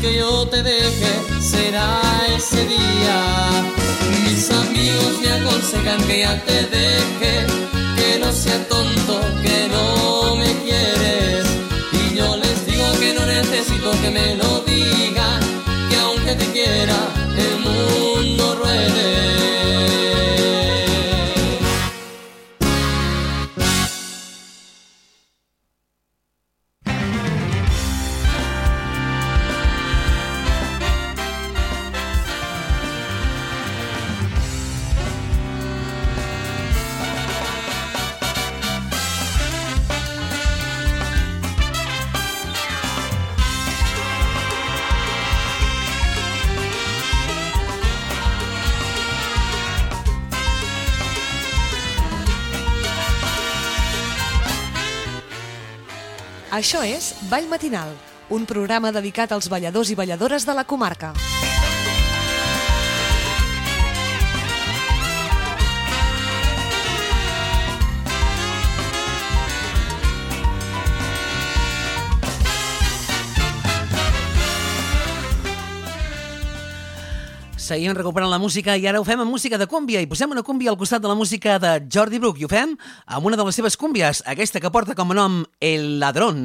que 0.00 0.16
yo 0.16 0.46
te 0.48 0.62
deje, 0.62 1.12
será 1.40 2.00
ese 2.36 2.64
día. 2.66 3.64
Mis 4.24 4.50
amigos 4.50 5.20
me 5.20 5.30
aconsejan 5.30 6.02
que 6.06 6.20
ya 6.20 6.44
te 6.44 6.66
deje, 6.66 7.46
que 7.96 8.18
no 8.20 8.32
sea 8.32 8.58
tonto, 8.68 9.20
que 9.42 9.68
no 9.68 10.36
me 10.36 10.52
quieres. 10.64 11.46
Y 11.92 12.16
yo 12.16 12.36
les 12.36 12.66
digo 12.66 12.86
que 13.00 13.14
no 13.14 13.26
necesito 13.26 13.90
que 14.02 14.10
me 14.10 14.36
lo 14.36 14.60
digan, 14.60 15.40
que 15.90 15.96
aunque 15.96 16.34
te 16.34 16.46
quiera, 16.52 16.98
Això 56.58 56.80
és 56.82 57.12
Ball 57.30 57.46
Matinal, 57.46 57.92
un 58.34 58.42
programa 58.50 58.90
dedicat 58.90 59.30
als 59.30 59.46
balladors 59.52 59.92
i 59.94 59.98
balladores 60.00 60.42
de 60.48 60.58
la 60.58 60.66
comarca. 60.66 61.14
Seguim 77.68 77.92
recuperant 77.92 78.30
la 78.32 78.38
música 78.40 78.78
i 78.80 78.86
ara 78.88 78.96
ho 78.96 79.04
fem 79.04 79.20
amb 79.20 79.28
música 79.28 79.58
de 79.60 79.66
cúmbia 79.68 80.00
i 80.00 80.06
posem 80.08 80.30
una 80.32 80.40
cúmbia 80.40 80.70
al 80.72 80.78
costat 80.80 81.02
de 81.04 81.08
la 81.10 81.16
música 81.18 81.58
de 81.60 81.72
Jordi 81.92 82.16
Bruc 82.16 82.38
i 82.40 82.46
ho 82.46 82.48
fem 82.48 82.72
amb 83.04 83.28
una 83.28 83.36
de 83.36 83.44
les 83.44 83.58
seves 83.60 83.76
cúmbies, 83.76 84.22
aquesta 84.24 84.62
que 84.64 84.70
porta 84.72 84.96
com 84.96 85.12
a 85.12 85.16
nom 85.18 85.42
El 85.60 85.98
Ladrón. 86.00 86.38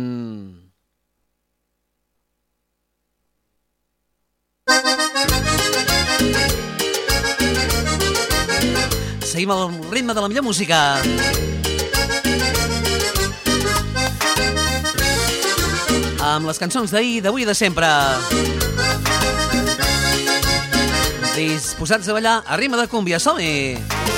Seguim 9.24 9.56
al 9.56 9.72
ritme 9.96 10.12
de 10.12 10.20
la 10.20 10.28
millor 10.28 10.44
música. 10.44 11.00
Amb 16.20 16.52
les 16.52 16.60
cançons 16.60 16.92
d'ahir, 16.92 17.22
d'avui 17.24 17.48
i 17.48 17.48
de 17.48 17.56
sempre. 17.56 17.88
Disposats 21.34 22.08
a 22.10 22.14
ballar 22.14 22.44
a 22.46 22.56
ritme 22.56 22.78
de 22.78 22.88
cúmbia, 22.88 23.20
som-hi! 23.20 24.13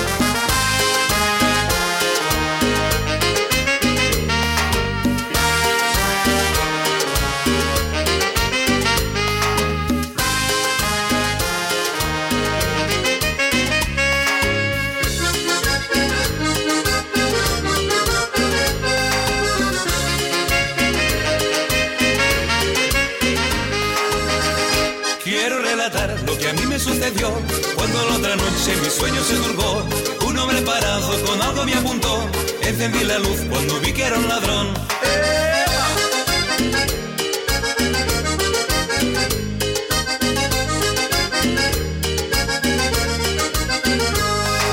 Que 26.45 26.51
a 26.51 26.53
mí 26.53 26.65
me 26.67 26.77
sucedió 26.77 27.31
cuando 27.75 28.05
la 28.08 28.17
otra 28.17 28.36
noche 28.36 28.75
mi 28.84 28.89
sueño 28.89 29.23
se 29.23 29.36
turbó. 29.36 29.84
Un 30.27 30.38
hombre 30.38 30.62
parado 30.62 31.10
con 31.25 31.41
algo 31.41 31.65
me 31.65 31.73
apuntó. 31.73 32.29
Encendí 32.62 33.03
la 33.03 33.17
luz 33.17 33.39
cuando 33.49 33.79
vi 33.79 33.91
que 33.91 34.03
era 34.03 34.17
un 34.19 34.27
ladrón. 34.27 34.67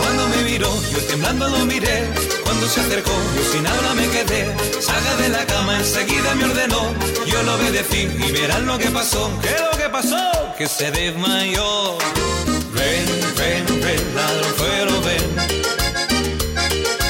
Cuando 0.01 0.29
me 0.29 0.43
miró, 0.51 0.71
yo 0.93 0.99
temblando 1.09 1.49
lo 1.49 1.65
miré. 1.65 2.07
Cuando 2.45 2.69
se 2.69 2.81
acercó, 2.81 3.13
yo 3.37 3.45
sin 3.51 3.67
habla 3.67 3.95
me 3.95 4.09
quedé. 4.09 4.55
Salga 4.79 5.17
de 5.17 5.29
la 5.31 5.47
cama, 5.47 5.79
enseguida 5.79 6.35
me 6.35 6.45
ordenó. 6.45 6.93
Yo 7.25 7.43
lo 7.45 7.55
obedecí 7.55 8.11
y 8.27 8.33
verán 8.33 8.67
lo 8.67 8.77
que 8.77 8.91
pasó. 8.91 9.31
¿Qué 9.41 9.49
es 9.49 9.61
lo 9.61 9.79
que 9.79 9.89
pasó? 9.89 10.32
Que 10.59 10.69
se 10.69 10.91
desmayó. 10.91 11.97
Ven, 12.73 13.07
ven, 13.37 13.81
ven, 13.81 14.15
ladronzuelo, 14.15 15.01
ven. 15.03 15.23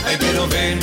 Ay, 0.07 0.17
pero 0.19 0.47
ven 0.49 0.79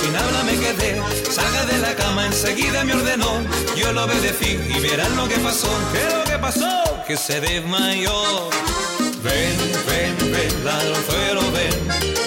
sin 0.00 0.14
habla 0.16 0.42
me 0.44 0.58
quedé. 0.58 1.00
Salga 1.30 1.64
de 1.66 1.78
la 1.78 1.94
cama, 1.94 2.26
enseguida 2.26 2.84
me 2.84 2.94
ordenó. 2.94 3.42
Yo 3.76 3.92
lo 3.92 4.04
obedecí 4.04 4.58
y 4.74 4.80
verán 4.80 5.16
lo 5.16 5.28
que 5.28 5.36
pasó. 5.38 5.68
¿Qué 5.92 6.16
lo 6.16 6.24
que 6.24 6.38
pasó? 6.38 7.04
Que 7.06 7.16
se 7.16 7.40
desmayó. 7.40 8.50
Ven, 9.22 9.56
ven, 9.88 10.32
ven, 10.32 10.64
ladronzuelo, 10.64 11.42
ven. 11.52 12.25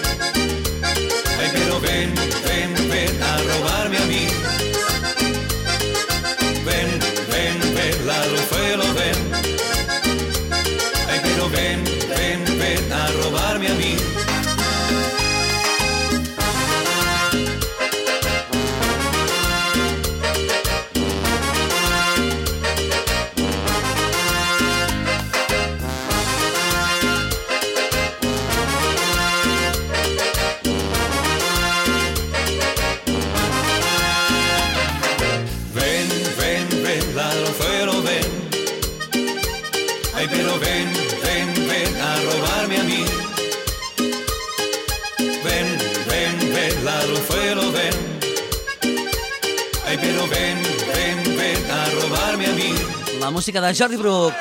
La 53.30 53.34
música 53.34 53.62
de 53.62 53.76
Jordi 53.76 53.96
Brook. 53.96 54.34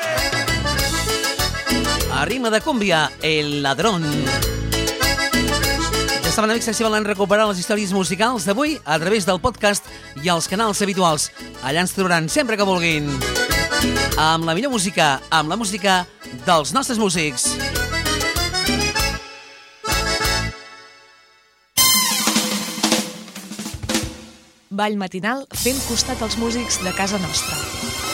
A 2.11 2.25
ritme 2.25 2.49
de 2.49 2.59
cúmbia, 2.59 3.11
El 3.21 3.61
Ladrón. 3.61 4.01
Ja 6.23 6.31
saben, 6.31 6.49
amics, 6.49 6.71
si 6.73 6.81
volen 6.83 7.05
recuperar 7.05 7.45
les 7.51 7.61
històries 7.61 7.93
musicals 7.93 8.47
d'avui 8.49 8.79
a 8.81 8.97
través 8.97 9.29
del 9.29 9.37
podcast 9.43 9.85
i 10.23 10.33
els 10.33 10.49
canals 10.49 10.81
habituals. 10.81 11.29
Allà 11.61 11.85
ens 11.85 11.93
trobaran 11.93 12.31
sempre 12.33 12.57
que 12.57 12.65
vulguin. 12.65 13.13
Amb 14.17 14.49
la 14.49 14.57
millor 14.57 14.73
música, 14.73 15.21
amb 15.29 15.53
la 15.53 15.59
música 15.61 16.07
dels 16.49 16.73
nostres 16.73 16.97
músics. 16.97 17.45
Ball 24.73 24.97
matinal 24.97 25.45
fent 25.53 25.77
costat 25.85 26.25
als 26.25 26.41
músics 26.41 26.81
de 26.81 26.97
casa 26.97 27.21
nostra. 27.21 28.08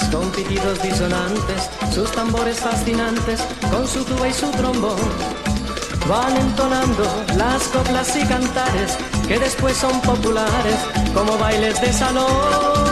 Con 0.00 0.30
pitidos 0.30 0.82
disonantes, 0.82 1.68
sus 1.92 2.10
tambores 2.12 2.58
fascinantes, 2.60 3.42
con 3.70 3.86
su 3.86 4.02
tuba 4.04 4.26
y 4.26 4.32
su 4.32 4.50
trombón, 4.52 4.96
van 6.08 6.34
entonando 6.34 7.04
las 7.36 7.62
coplas 7.64 8.16
y 8.16 8.26
cantares 8.26 8.96
que 9.28 9.38
después 9.38 9.76
son 9.76 10.00
populares 10.00 10.78
como 11.12 11.36
bailes 11.36 11.78
de 11.82 11.92
salón. 11.92 12.91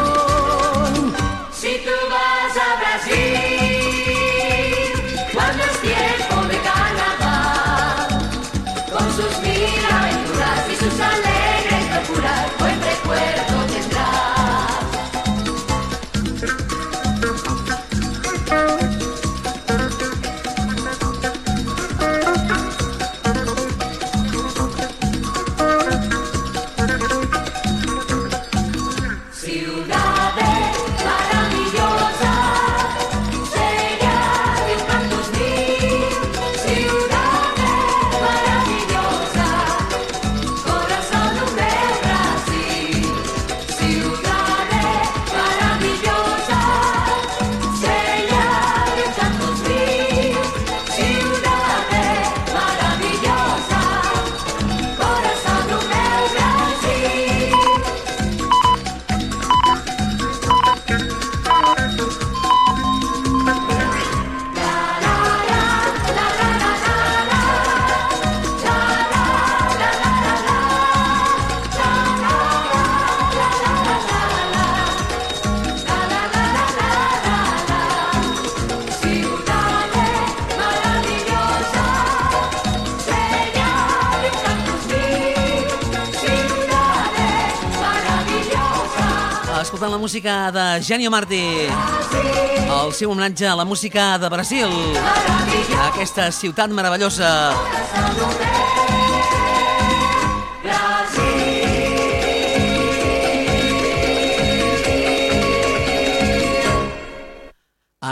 Música 90.00 90.50
de 90.50 90.82
Genio 90.82 91.10
Martí. 91.10 91.68
El 91.68 92.92
seu 92.96 93.10
homenatge 93.12 93.46
a 93.46 93.54
la 93.54 93.64
música 93.64 94.16
de 94.18 94.28
Brasil. 94.32 94.72
Aquesta 95.92 96.32
ciutat 96.32 96.72
meravellosa. 96.72 97.52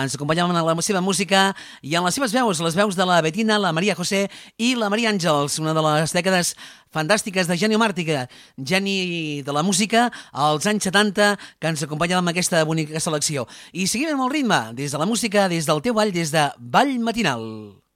Ens 0.03 0.15
acompanyaven 0.15 0.57
en 0.57 0.67
la 0.67 0.85
seva 0.85 1.01
música 1.05 1.55
i 1.83 1.97
en 1.99 2.05
les 2.07 2.15
seves 2.15 2.35
veus, 2.35 2.61
les 2.65 2.77
veus 2.79 2.97
de 2.99 3.07
la 3.09 3.21
Betina, 3.25 3.59
la 3.59 3.73
Maria 3.73 3.97
José 3.99 4.27
i 4.59 4.75
la 4.79 4.91
Maria 4.93 5.11
Àngels, 5.13 5.59
una 5.63 5.75
de 5.75 5.85
les 5.87 6.15
dècades 6.15 6.55
fantàstiques 6.95 7.49
de 7.49 7.57
Genio 7.59 7.81
Màrtica, 7.81 8.27
geni 8.59 9.43
de 9.43 9.53
la 9.53 9.63
música 9.63 10.09
als 10.33 10.69
anys 10.71 10.89
70, 10.89 11.35
que 11.59 11.73
ens 11.73 11.83
acompanyava 11.85 12.23
amb 12.23 12.33
aquesta 12.35 12.65
bonica 12.69 13.01
selecció. 13.01 13.49
I 13.73 13.89
seguim 13.91 14.15
amb 14.15 14.29
el 14.29 14.35
ritme, 14.39 14.63
des 14.79 14.95
de 14.95 15.03
la 15.03 15.09
música, 15.09 15.49
des 15.49 15.67
del 15.69 15.83
teu 15.83 15.97
ball, 15.97 16.15
des 16.15 16.33
de 16.33 16.49
Ball 16.59 16.99
Matinal. 17.01 17.88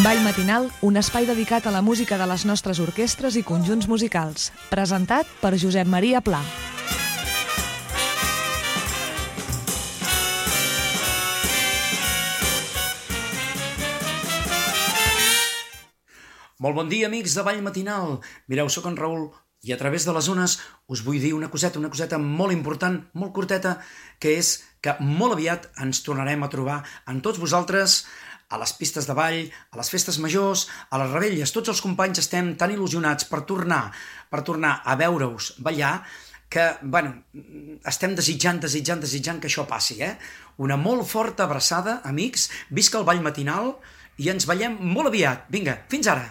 Ball 0.00 0.22
matinal, 0.24 0.70
un 0.80 0.96
espai 0.96 1.26
dedicat 1.28 1.66
a 1.68 1.70
la 1.74 1.82
música 1.84 2.16
de 2.16 2.24
les 2.24 2.46
nostres 2.48 2.78
orquestres 2.80 3.34
i 3.36 3.42
conjunts 3.44 3.84
musicals. 3.84 4.46
Presentat 4.70 5.28
per 5.42 5.50
Josep 5.60 5.84
Maria 5.92 6.22
Pla. 6.24 6.40
Molt 16.64 16.80
bon 16.80 16.88
dia, 16.88 17.12
amics 17.12 17.36
de 17.36 17.44
Vall 17.44 17.60
Matinal. 17.60 18.22
Mireu, 18.48 18.72
sóc 18.72 18.88
en 18.88 18.96
Raül 18.96 19.28
i 19.68 19.74
a 19.74 19.76
través 19.76 20.08
de 20.08 20.16
les 20.16 20.24
zones 20.24 20.56
us 20.88 21.04
vull 21.04 21.20
dir 21.20 21.34
una 21.36 21.50
coseta, 21.52 21.76
una 21.76 21.92
coseta 21.92 22.16
molt 22.16 22.56
important, 22.56 23.02
molt 23.12 23.36
curteta, 23.36 23.76
que 24.16 24.32
és 24.40 24.62
que 24.80 24.96
molt 25.04 25.36
aviat 25.36 25.68
ens 25.84 26.00
tornarem 26.06 26.40
a 26.40 26.48
trobar 26.48 26.80
amb 27.04 27.20
tots 27.20 27.40
vosaltres 27.42 28.06
a 28.50 28.58
les 28.58 28.72
pistes 28.74 29.06
de 29.06 29.14
ball, 29.14 29.44
a 29.70 29.78
les 29.78 29.90
festes 29.92 30.18
majors, 30.18 30.66
a 30.90 30.98
les 31.00 31.12
rebelles. 31.14 31.52
Tots 31.54 31.70
els 31.72 31.82
companys 31.84 32.20
estem 32.22 32.56
tan 32.58 32.74
il·lusionats 32.74 33.28
per 33.30 33.44
tornar, 33.46 33.84
per 34.30 34.42
tornar 34.46 34.80
a 34.84 34.96
veure-us 34.98 35.54
ballar, 35.62 36.00
que, 36.50 36.66
bueno, 36.82 37.14
estem 37.86 38.16
desitjant, 38.18 38.58
desitjant, 38.58 39.00
desitjant 39.00 39.38
que 39.38 39.46
això 39.46 39.68
passi, 39.70 40.00
eh? 40.02 40.16
Una 40.58 40.76
molt 40.76 41.06
forta 41.06 41.46
abraçada, 41.46 42.00
amics, 42.04 42.48
visca 42.74 42.98
el 42.98 43.06
ball 43.06 43.22
matinal 43.22 43.76
i 44.18 44.28
ens 44.34 44.50
ballem 44.50 44.74
molt 44.82 45.14
aviat. 45.14 45.46
Vinga, 45.48 45.78
fins 45.88 46.10
ara! 46.10 46.26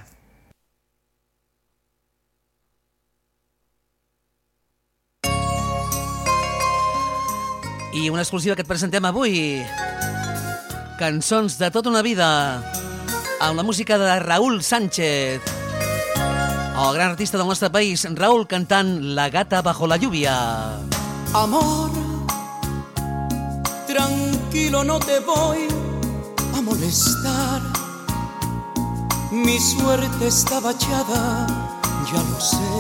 I 7.89 8.10
una 8.12 8.21
exclusiva 8.21 8.53
que 8.53 8.62
et 8.62 8.69
presentem 8.69 9.08
avui. 9.08 9.63
Cançons 10.99 11.53
de 11.55 11.69
tota 11.71 11.88
una 11.88 12.01
vida 12.03 12.25
amb 13.39 13.55
la 13.55 13.63
música 13.63 13.95
de 13.97 14.19
Raúl 14.19 14.57
Sánchez. 14.62 15.39
El 16.75 16.93
gran 16.93 17.12
artista 17.12 17.38
del 17.38 17.47
nostre 17.47 17.69
país, 17.69 18.05
Raúl 18.15 18.45
cantant 18.47 19.15
La 19.15 19.29
gata 19.29 19.62
bajo 19.62 19.88
la 19.88 19.95
lluvia. 19.95 20.75
Amor, 21.33 21.89
tranquilo 23.88 24.83
no 24.83 24.99
te 24.99 25.21
voy 25.21 25.69
a 26.57 26.62
molestar. 26.62 27.62
Mi 29.31 29.57
suerte 29.57 30.27
está 30.27 30.59
bachada, 30.59 31.47
ya 32.12 32.21
lo 32.27 32.41
sé. 32.41 32.75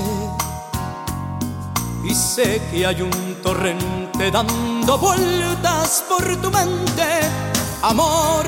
Y 2.03 2.13
sé 2.13 2.61
que 2.69 2.85
hay 2.85 3.01
un 3.01 3.37
torrente 3.41 4.29
dando 4.29 4.97
vueltas 4.97 6.03
por 6.09 6.35
tu 6.41 6.51
mente. 6.51 7.58
Amor, 7.81 8.45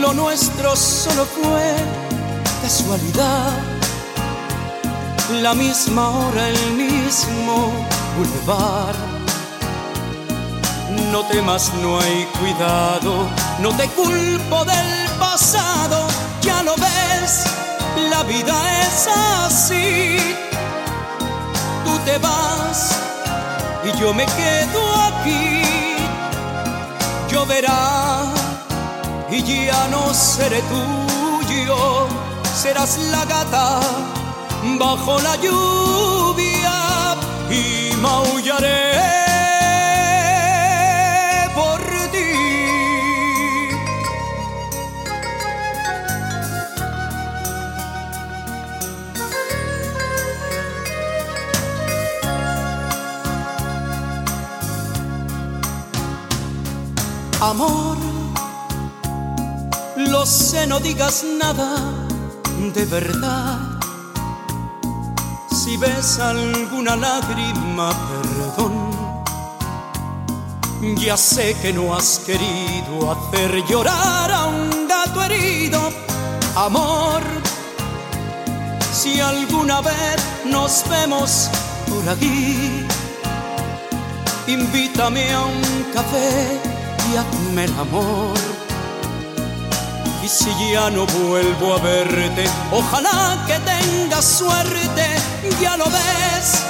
lo 0.00 0.14
nuestro 0.14 0.76
solo 0.76 1.26
fue 1.26 1.74
casualidad. 2.62 3.50
La 5.42 5.54
misma 5.54 6.08
hora, 6.10 6.48
el 6.48 6.72
mismo 6.74 7.72
boulevard. 8.16 8.94
No 11.10 11.24
temas, 11.24 11.72
no 11.82 11.98
hay 11.98 12.28
cuidado, 12.38 13.26
no 13.58 13.70
te 13.76 13.88
culpo 13.88 14.64
del 14.64 15.10
pasado, 15.18 16.06
ya 16.42 16.62
lo 16.62 16.76
ves, 16.76 17.44
la 18.08 18.22
vida 18.22 18.54
es 18.82 19.08
así. 19.08 20.36
Tú 21.84 21.98
te 22.04 22.18
vas 22.18 23.00
y 23.84 23.98
yo 23.98 24.14
me 24.14 24.26
quedo 24.26 24.94
aquí. 25.02 25.57
Y 29.30 29.66
ya 29.66 29.88
no 29.88 30.12
seré 30.12 30.60
tuyo, 30.62 32.06
serás 32.54 32.98
la 33.10 33.24
gata 33.24 33.80
bajo 34.78 35.18
la 35.20 35.34
lluvia 35.36 37.16
y 37.50 37.94
maullaré 37.96 39.07
Amor, 57.40 57.96
lo 59.96 60.26
sé, 60.26 60.66
no 60.66 60.80
digas 60.80 61.24
nada 61.38 61.76
de 62.74 62.84
verdad. 62.84 63.60
Si 65.48 65.76
ves 65.76 66.18
alguna 66.18 66.96
lágrima, 66.96 67.92
perdón. 68.08 68.90
Ya 70.96 71.16
sé 71.16 71.54
que 71.62 71.72
no 71.72 71.94
has 71.94 72.18
querido 72.26 73.12
hacer 73.12 73.64
llorar 73.68 74.32
a 74.32 74.46
un 74.46 74.88
gato 74.88 75.22
herido. 75.22 75.92
Amor, 76.56 77.22
si 78.92 79.20
alguna 79.20 79.80
vez 79.80 80.16
nos 80.44 80.84
vemos 80.90 81.48
por 81.88 82.08
aquí, 82.08 82.84
invítame 84.48 85.32
a 85.32 85.42
un 85.42 85.84
café 85.94 86.67
hazme 87.16 87.64
el 87.64 87.74
amor. 87.78 88.36
Y 90.22 90.28
si 90.28 90.50
ya 90.72 90.90
no 90.90 91.06
vuelvo 91.06 91.74
a 91.74 91.78
verte, 91.78 92.44
ojalá 92.70 93.44
que 93.46 93.58
tengas 93.60 94.24
suerte, 94.24 95.06
ya 95.60 95.76
lo 95.76 95.86
ves, 95.86 96.64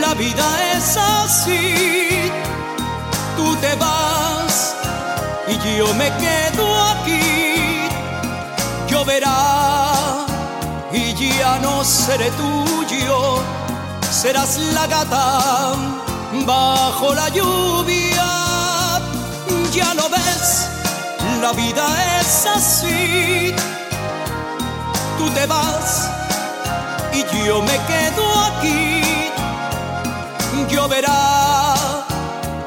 la 0.00 0.14
vida 0.14 0.46
es 0.74 0.96
así. 0.96 2.30
Tú 3.36 3.56
te 3.56 3.74
vas 3.76 4.74
y 5.48 5.78
yo 5.78 5.92
me 5.94 6.10
quedo 6.16 6.66
aquí. 6.92 7.88
Lloverá 8.88 10.26
y 10.92 11.14
ya 11.14 11.58
no 11.58 11.84
seré 11.84 12.30
tuyo, 12.30 13.42
serás 14.10 14.56
la 14.74 14.86
gata 14.86 15.74
bajo 16.46 17.14
la 17.14 17.28
lluvia. 17.28 18.27
La 21.40 21.52
vida 21.52 22.20
es 22.20 22.46
así. 22.46 23.54
Tú 25.18 25.30
te 25.30 25.46
vas 25.46 26.08
y 27.12 27.46
yo 27.46 27.62
me 27.62 27.76
quedo 27.86 28.24
aquí. 28.44 29.02
Lloverá 30.68 31.74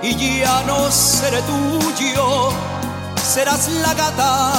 y 0.01 0.39
ya 0.39 0.63
no 0.65 0.89
seré 0.89 1.41
tuyo, 1.43 2.49
serás 3.21 3.67
la 3.69 3.93
gata 3.93 4.53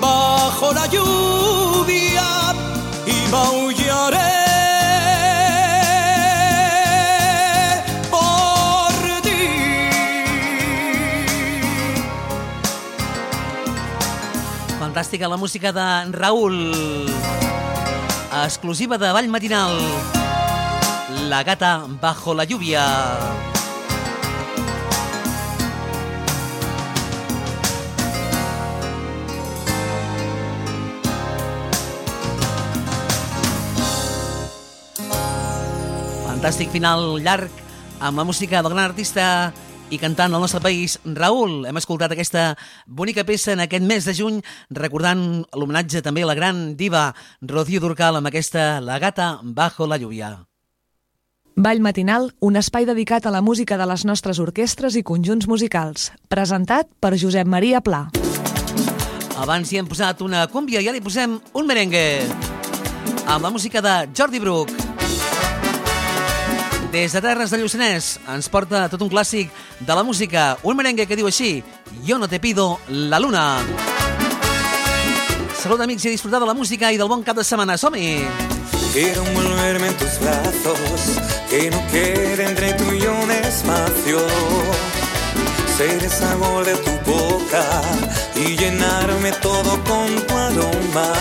bajo 0.00 0.72
la 0.72 0.86
lluvia 0.86 2.54
y 3.06 3.30
maullaré. 3.30 3.77
Fantàstica 14.98 15.28
la 15.30 15.36
música 15.36 15.70
de 15.70 16.10
Raúl. 16.10 17.06
Exclusiva 18.42 18.98
de 18.98 19.12
Vall 19.12 19.28
Matinal. 19.28 19.78
La 21.30 21.44
gata 21.44 21.86
bajo 22.02 22.34
la 22.34 22.42
lluvia. 22.42 22.82
Fantàstic 36.26 36.74
final 36.74 37.22
llarg 37.22 37.54
amb 38.00 38.18
la 38.18 38.26
música 38.26 38.66
del 38.66 38.74
gran 38.74 38.90
artista 38.90 39.54
i 39.90 39.98
cantant 39.98 40.32
del 40.32 40.42
nostre 40.42 40.60
país, 40.60 40.98
Raül. 41.04 41.64
Hem 41.68 41.78
escoltat 41.80 42.12
aquesta 42.12 42.52
bonica 42.86 43.24
peça 43.24 43.54
en 43.54 43.62
aquest 43.64 43.84
mes 43.84 44.04
de 44.04 44.14
juny, 44.14 44.40
recordant 44.70 45.44
l'homenatge 45.56 46.02
també 46.04 46.24
a 46.24 46.28
la 46.28 46.36
gran 46.36 46.76
diva 46.76 47.12
Rocío 47.40 47.80
Durcal 47.80 48.18
amb 48.18 48.28
aquesta 48.28 48.80
La 48.84 48.98
gata 48.98 49.38
bajo 49.42 49.86
la 49.86 49.96
lluvia. 49.96 50.48
Ball 51.56 51.80
matinal, 51.80 52.34
un 52.38 52.56
espai 52.56 52.86
dedicat 52.86 53.26
a 53.26 53.32
la 53.34 53.42
música 53.42 53.78
de 53.78 53.86
les 53.90 54.04
nostres 54.06 54.38
orquestres 54.38 54.94
i 54.94 55.02
conjunts 55.02 55.48
musicals. 55.50 56.12
Presentat 56.28 56.86
per 57.00 57.16
Josep 57.18 57.48
Maria 57.48 57.80
Pla. 57.80 58.04
Abans 59.38 59.72
hi 59.72 59.80
hem 59.80 59.88
posat 59.90 60.22
una 60.22 60.46
cúmbia 60.52 60.82
i 60.82 60.88
ara 60.90 60.98
hi 60.98 61.02
posem 61.02 61.40
un 61.54 61.66
merengue. 61.66 62.04
Amb 63.26 63.42
la 63.42 63.50
música 63.50 63.82
de 63.82 64.04
Jordi 64.14 64.38
Bruc. 64.42 64.87
Des 66.92 67.12
de 67.12 67.20
Terres 67.20 67.50
de 67.52 67.58
Lluçanès 67.60 68.14
ens 68.32 68.46
porta 68.48 68.86
tot 68.88 69.02
un 69.04 69.10
clàssic 69.12 69.50
de 69.84 69.94
la 69.94 70.02
música, 70.02 70.56
un 70.64 70.76
merengue 70.78 71.04
que 71.04 71.18
diu 71.18 71.26
així 71.28 71.62
Yo 72.04 72.16
no 72.18 72.28
te 72.28 72.40
pido 72.40 72.80
la 72.88 73.20
luna. 73.20 73.58
Salut, 75.60 75.80
amics, 75.84 76.06
i 76.06 76.14
disfrutar 76.14 76.40
de 76.40 76.46
la 76.48 76.54
música 76.54 76.92
i 76.92 76.96
del 76.96 77.08
bon 77.08 77.22
cap 77.26 77.36
de 77.36 77.44
setmana. 77.44 77.76
Som-hi! 77.76 78.24
Quiero 78.94 79.24
envolverme 79.26 79.88
en 79.88 79.96
tus 79.98 80.18
brazos, 80.20 81.20
que 81.50 81.70
no 81.70 81.82
quede 81.92 82.44
entre 82.48 82.72
tú 82.74 82.84
y 82.94 83.00
yo 83.00 83.12
un 83.12 83.30
espacio. 83.32 84.24
Ser 85.76 86.02
el 86.02 86.10
sabor 86.10 86.64
de 86.64 86.76
tu 86.76 86.92
boca 87.10 87.64
y 88.34 88.56
llenarme 88.56 89.32
todo 89.42 89.72
con 89.84 90.26
tu 90.26 90.34
aroma. 90.34 91.12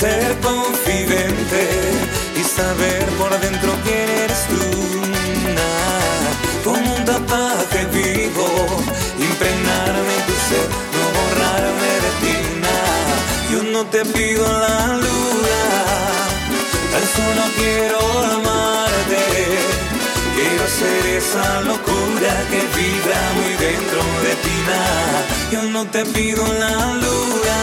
Ser 0.00 0.36
confidente 0.40 2.21
y 2.42 2.44
saber 2.44 3.04
por 3.18 3.30
dentro 3.40 3.70
quién 3.84 4.08
eres 4.24 4.42
tú. 4.50 4.62
Como 6.64 6.94
un 6.96 7.04
tapaje 7.04 7.80
vivo, 7.98 8.46
impregnarme 9.28 10.14
tu 10.26 10.34
ser, 10.48 10.68
no 10.96 11.04
borrarme 11.16 11.90
de 12.04 12.10
ti. 12.22 12.36
Yo 13.52 13.62
no 13.74 13.84
te 13.94 14.00
pido 14.14 14.44
la 14.66 14.78
luna, 15.04 15.60
tan 16.92 17.06
solo 17.16 17.42
quiero 17.58 17.98
amarte. 18.36 19.22
Quiero 20.36 20.64
ser 20.78 21.02
esa 21.20 21.60
locura 21.70 22.32
que 22.50 22.60
vibra 22.76 23.20
muy 23.38 23.52
dentro 23.66 24.00
de 24.26 24.32
ti. 24.44 24.56
Yo 25.52 25.62
no 25.74 25.84
te 25.94 26.04
pido 26.06 26.42
la 26.64 26.76
luna, 27.04 27.58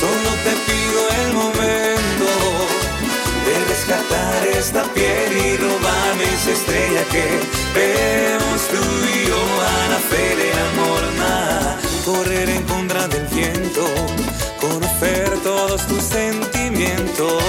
solo 0.00 0.30
te 0.44 0.52
pido 0.66 1.00
el 1.22 1.32
momento 1.34 1.91
rescatar 3.82 4.46
esta 4.46 4.82
piel 4.94 5.32
y 5.32 5.56
robarme 5.56 6.24
esa 6.34 6.50
estrella 6.52 7.04
que 7.10 7.40
vemos 7.74 8.68
tú 8.68 8.82
y 9.12 9.26
yo 9.26 9.36
a 9.36 9.88
nacer 9.88 10.38
el 10.38 10.58
amor. 10.70 11.02
Nada, 11.18 11.78
correr 12.04 12.48
en 12.48 12.62
contra 12.62 13.08
del 13.08 13.26
viento, 13.26 13.84
conocer 14.60 15.36
todos 15.42 15.86
tus 15.86 16.02
sentimientos. 16.02 17.42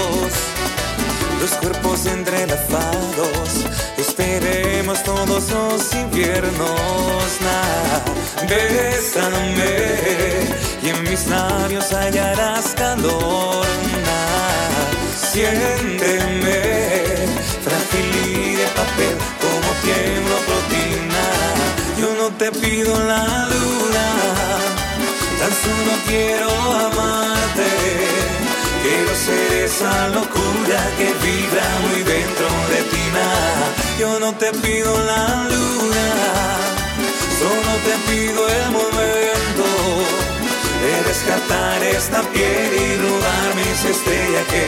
Los 1.40 1.50
cuerpos 1.60 2.06
entrelazados, 2.06 3.48
esperemos 3.96 5.02
todos 5.04 5.50
los 5.50 5.94
inviernos. 5.94 7.28
Nah, 7.46 8.46
bésame 8.48 9.68
y 10.82 10.88
en 10.88 11.02
mis 11.04 11.26
labios 11.28 11.92
hallarás 11.92 12.74
calor. 12.74 13.83
Nah, 15.34 15.40
siénteme, 15.40 16.60
frágil 17.64 18.08
y 18.24 18.54
de 18.54 18.66
papel, 18.68 19.16
como 19.42 19.68
tiemblo 19.82 20.36
proteína. 20.46 21.26
Yo 21.98 22.14
no 22.14 22.28
te 22.36 22.52
pido 22.52 22.94
la 23.04 23.48
luna, 23.50 24.06
tan 25.40 25.52
solo 25.64 25.92
quiero 26.06 26.50
amarte. 26.86 27.68
Quiero 28.84 29.14
ser 29.26 29.64
esa 29.64 30.08
locura 30.08 30.78
que 30.98 31.06
vibra 31.24 31.66
muy 31.82 32.02
dentro 32.04 32.46
de 32.70 32.82
ti. 32.90 33.04
Yo 33.98 34.20
no 34.20 34.32
te 34.34 34.52
pido 34.52 34.92
la 35.04 35.48
luna, 35.50 36.06
solo 37.40 37.72
te 37.86 37.94
pido 38.08 38.48
el 38.48 38.70
momento 38.70 40.23
de 40.84 41.02
rescatar 41.02 41.82
esta 41.82 42.20
piel 42.32 42.72
y 42.74 42.96
robarme 42.96 43.62
esa 43.72 43.88
estrella 43.88 44.42
que 44.52 44.64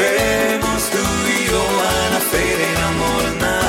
vemos 0.00 0.82
tú 0.90 1.04
y 1.36 1.50
yo 1.50 1.62
a 1.62 2.10
nacer 2.14 2.60
en 2.70 2.76
amor. 2.84 3.67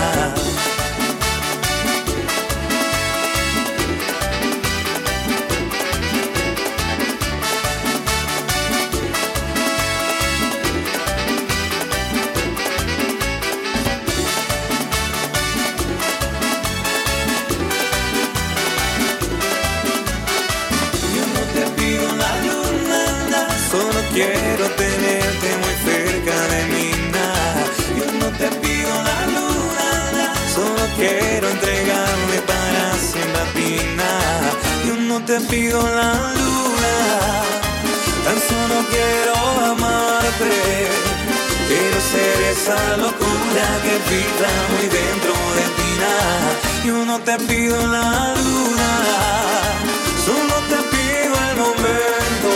No 35.09 35.19
te 35.25 35.39
pido 35.49 35.81
la 35.81 36.13
luna, 36.39 36.95
tan 38.25 38.37
solo 38.49 38.75
quiero 38.91 39.33
amarte. 39.71 40.51
Quiero 41.67 41.99
ser 42.13 42.37
esa 42.53 42.79
locura 42.97 43.65
que 43.83 43.93
vibra 44.09 44.51
muy 44.71 44.85
dentro 44.99 45.33
de 45.57 45.65
ti. 45.77 45.89
na. 46.01 46.15
Yo 46.87 47.05
no 47.05 47.19
te 47.27 47.35
pido 47.47 47.75
la 47.95 48.35
luna. 48.45 48.91
Solo 50.27 50.55
te 50.71 50.79
pido 50.93 51.33
el 51.49 51.55
momento 51.65 52.51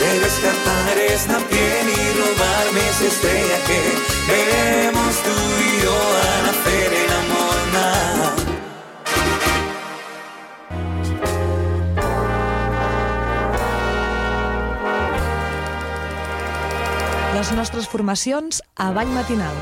de 0.00 0.08
rescatar 0.24 0.98
esta 1.16 1.38
piel 1.48 1.86
y 1.98 2.02
robarme 2.20 2.80
esa 2.92 3.06
estrella 3.12 3.58
que 3.66 3.80
vemos 4.28 4.99
Les 17.40 17.48
nostres 17.56 17.86
formacions 17.88 18.60
a 18.76 18.90
Vall 18.92 19.08
Matinal. 19.16 19.56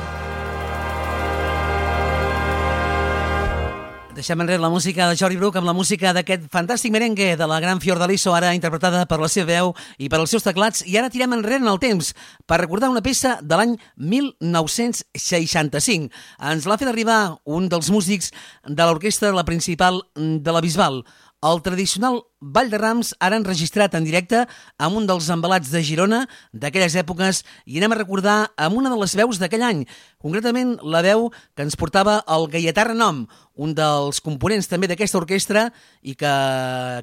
Deixem 4.17 4.41
enrere 4.43 4.59
la 4.59 4.71
música 4.73 5.07
de 5.07 5.15
Jordi 5.15 5.39
Bruc 5.39 5.55
amb 5.61 5.69
la 5.69 5.77
música 5.79 6.11
d'aquest 6.17 6.49
fantàstic 6.51 6.91
merengue 6.91 7.37
de 7.39 7.47
la 7.47 7.61
gran 7.63 7.79
Fiordaliso, 7.79 8.35
ara 8.35 8.51
interpretada 8.57 9.05
per 9.07 9.21
la 9.23 9.31
seva 9.31 9.47
veu 9.53 9.71
i 9.95 10.11
per 10.11 10.19
als 10.19 10.35
seus 10.35 10.43
teclats. 10.43 10.83
I 10.91 10.99
ara 10.99 11.07
tirem 11.15 11.31
enrere 11.37 11.63
en 11.63 11.71
el 11.71 11.79
temps 11.79 12.19
per 12.51 12.59
recordar 12.59 12.91
una 12.91 13.05
peça 13.05 13.39
de 13.47 13.55
l'any 13.55 13.79
1965. 13.95 16.11
Ens 16.51 16.67
l'ha 16.67 16.81
fet 16.83 16.91
arribar 16.91 17.39
un 17.47 17.71
dels 17.71 17.95
músics 17.95 18.35
de 18.67 18.83
l'orquestra 18.83 19.31
La 19.31 19.47
Principal 19.47 20.03
de 20.19 20.51
la 20.51 20.67
Bisbal, 20.67 21.07
el 21.43 21.63
tradicional 21.63 22.25
Ball 22.41 22.71
de 22.71 22.79
Rams, 22.79 23.15
ara 23.19 23.39
enregistrat 23.39 23.95
en 23.95 24.05
directe 24.07 24.45
amb 24.79 24.99
un 24.99 25.07
dels 25.07 25.27
embalats 25.31 25.71
de 25.71 25.83
Girona 25.87 26.25
d'aquelles 26.53 26.95
èpoques 26.99 27.43
i 27.67 27.79
anem 27.79 27.95
a 27.95 27.99
recordar 27.99 28.37
amb 28.59 28.79
una 28.79 28.91
de 28.91 28.99
les 28.99 29.15
veus 29.19 29.39
d'aquell 29.39 29.63
any, 29.67 29.85
concretament 30.23 30.77
la 30.83 31.03
veu 31.03 31.29
que 31.55 31.67
ens 31.67 31.79
portava 31.79 32.21
el 32.27 32.49
Gaietà 32.51 32.89
Renom, 32.89 33.25
un 33.59 33.75
dels 33.75 34.19
components 34.23 34.71
també 34.71 34.91
d'aquesta 34.91 35.19
orquestra 35.19 35.69
i 36.03 36.15
que 36.19 36.33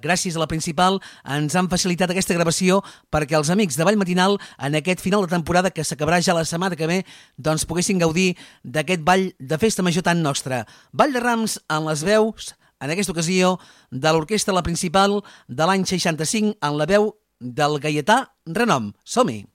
gràcies 0.03 0.35
a 0.35 0.43
la 0.43 0.49
principal 0.51 0.99
ens 1.23 1.55
han 1.55 1.71
facilitat 1.71 2.11
aquesta 2.11 2.35
gravació 2.35 2.81
perquè 3.11 3.39
els 3.39 3.51
amics 3.51 3.79
de 3.79 3.87
Vall 3.87 3.99
Matinal 3.99 4.39
en 4.59 4.75
aquest 4.79 5.03
final 5.03 5.23
de 5.23 5.31
temporada 5.31 5.71
que 5.71 5.83
s'acabarà 5.83 6.21
ja 6.23 6.35
la 6.35 6.47
setmana 6.47 6.75
que 6.79 6.87
ve 6.87 7.01
doncs 7.35 7.67
poguessin 7.67 7.99
gaudir 7.99 8.33
d'aquest 8.63 9.03
ball 9.03 9.31
de 9.39 9.59
festa 9.59 9.83
major 9.83 10.03
tan 10.03 10.23
nostra. 10.23 10.63
Ball 10.91 11.15
de 11.15 11.23
Rams 11.23 11.59
en 11.67 11.87
les 11.87 12.03
veus 12.07 12.55
en 12.81 12.91
aquesta 12.91 13.15
ocasió 13.15 13.55
de 13.91 14.11
l'orquestra 14.11 14.55
La 14.55 14.65
Principal 14.65 15.21
de 15.47 15.67
l'any 15.67 15.85
65 15.87 16.57
en 16.61 16.79
la 16.79 16.89
veu 16.89 17.13
del 17.39 17.79
Gaietà 17.79 18.21
Renom. 18.45 18.93
Som-hi! 19.03 19.54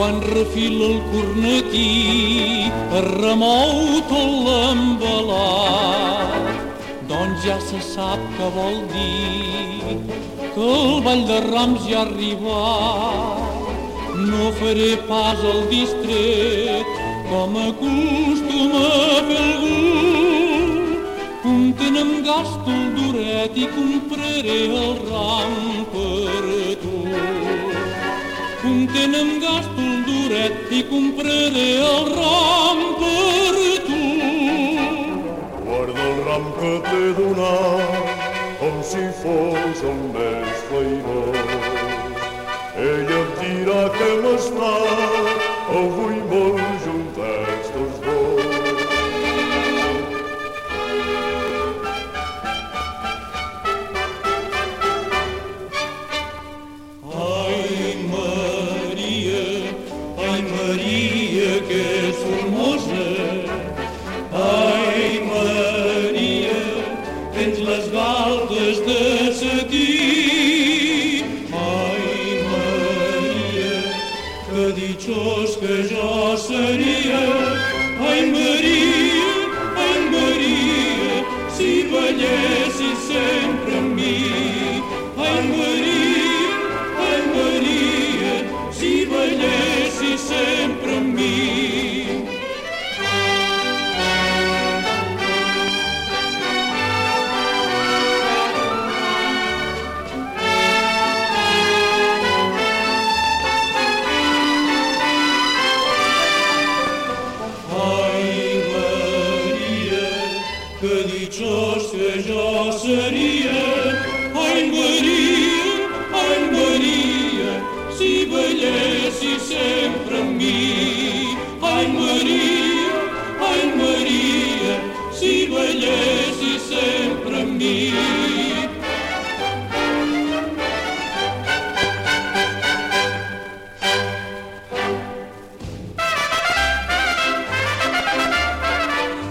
Quan 0.00 0.16
refila 0.24 0.86
el 0.86 1.00
cornetí 1.12 1.92
es 2.72 3.04
remou 3.20 3.98
tot 4.08 4.30
l'embalat. 4.46 6.30
Doncs 7.10 7.42
ja 7.44 7.58
se 7.60 7.80
sap 7.84 8.22
què 8.38 8.46
vol 8.54 8.78
dir 8.94 9.98
que 10.54 10.68
el 10.68 11.04
ball 11.04 11.20
de 11.28 11.38
Rams 11.50 11.82
ja 11.90 11.98
ha 11.98 12.04
arribat. 12.06 13.60
No 14.30 14.48
faré 14.62 14.92
pas 15.10 15.38
el 15.50 15.60
distret 15.74 16.88
com 17.28 17.50
acostuma 17.66 18.86
a 18.94 19.20
fer 19.28 19.42
algú. 19.42 19.82
Content 21.44 22.00
em 22.06 22.12
gasto 22.30 22.70
el 22.78 22.88
duret 23.02 23.52
i 23.66 23.68
compraré 23.76 24.60
el 24.80 24.96
ram 25.12 25.54
per 25.92 26.48
tu. 26.86 26.96
Contenen 28.64 29.30
gasto 29.44 29.79
un 30.30 30.36
duret 30.36 30.70
i 30.70 30.82
compraré 30.88 31.70
el 31.82 32.06
ram 32.14 32.80
per 33.00 33.54
tu. 33.86 34.02
Guarda 35.64 36.04
el 36.10 36.18
ram 36.26 36.44
que 36.58 36.72
t'he 36.86 37.06
donat 37.18 38.22
com 38.60 38.82
si 38.82 39.04
fos 39.22 39.82
el 39.82 40.00
més 40.14 40.62
feirós. 40.68 41.36
Ella 42.76 43.18
em 43.22 43.30
dirà 43.40 43.82
que 43.96 44.10
m'està 44.22 44.74
avui 45.82 46.22
molt 46.30 46.79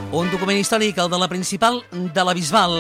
Un 0.10 0.26
document 0.34 0.58
històric, 0.58 0.98
el 0.98 1.10
de 1.12 1.18
la 1.22 1.28
principal 1.30 1.84
de 1.94 2.24
la 2.26 2.34
Bisbal. 2.34 2.74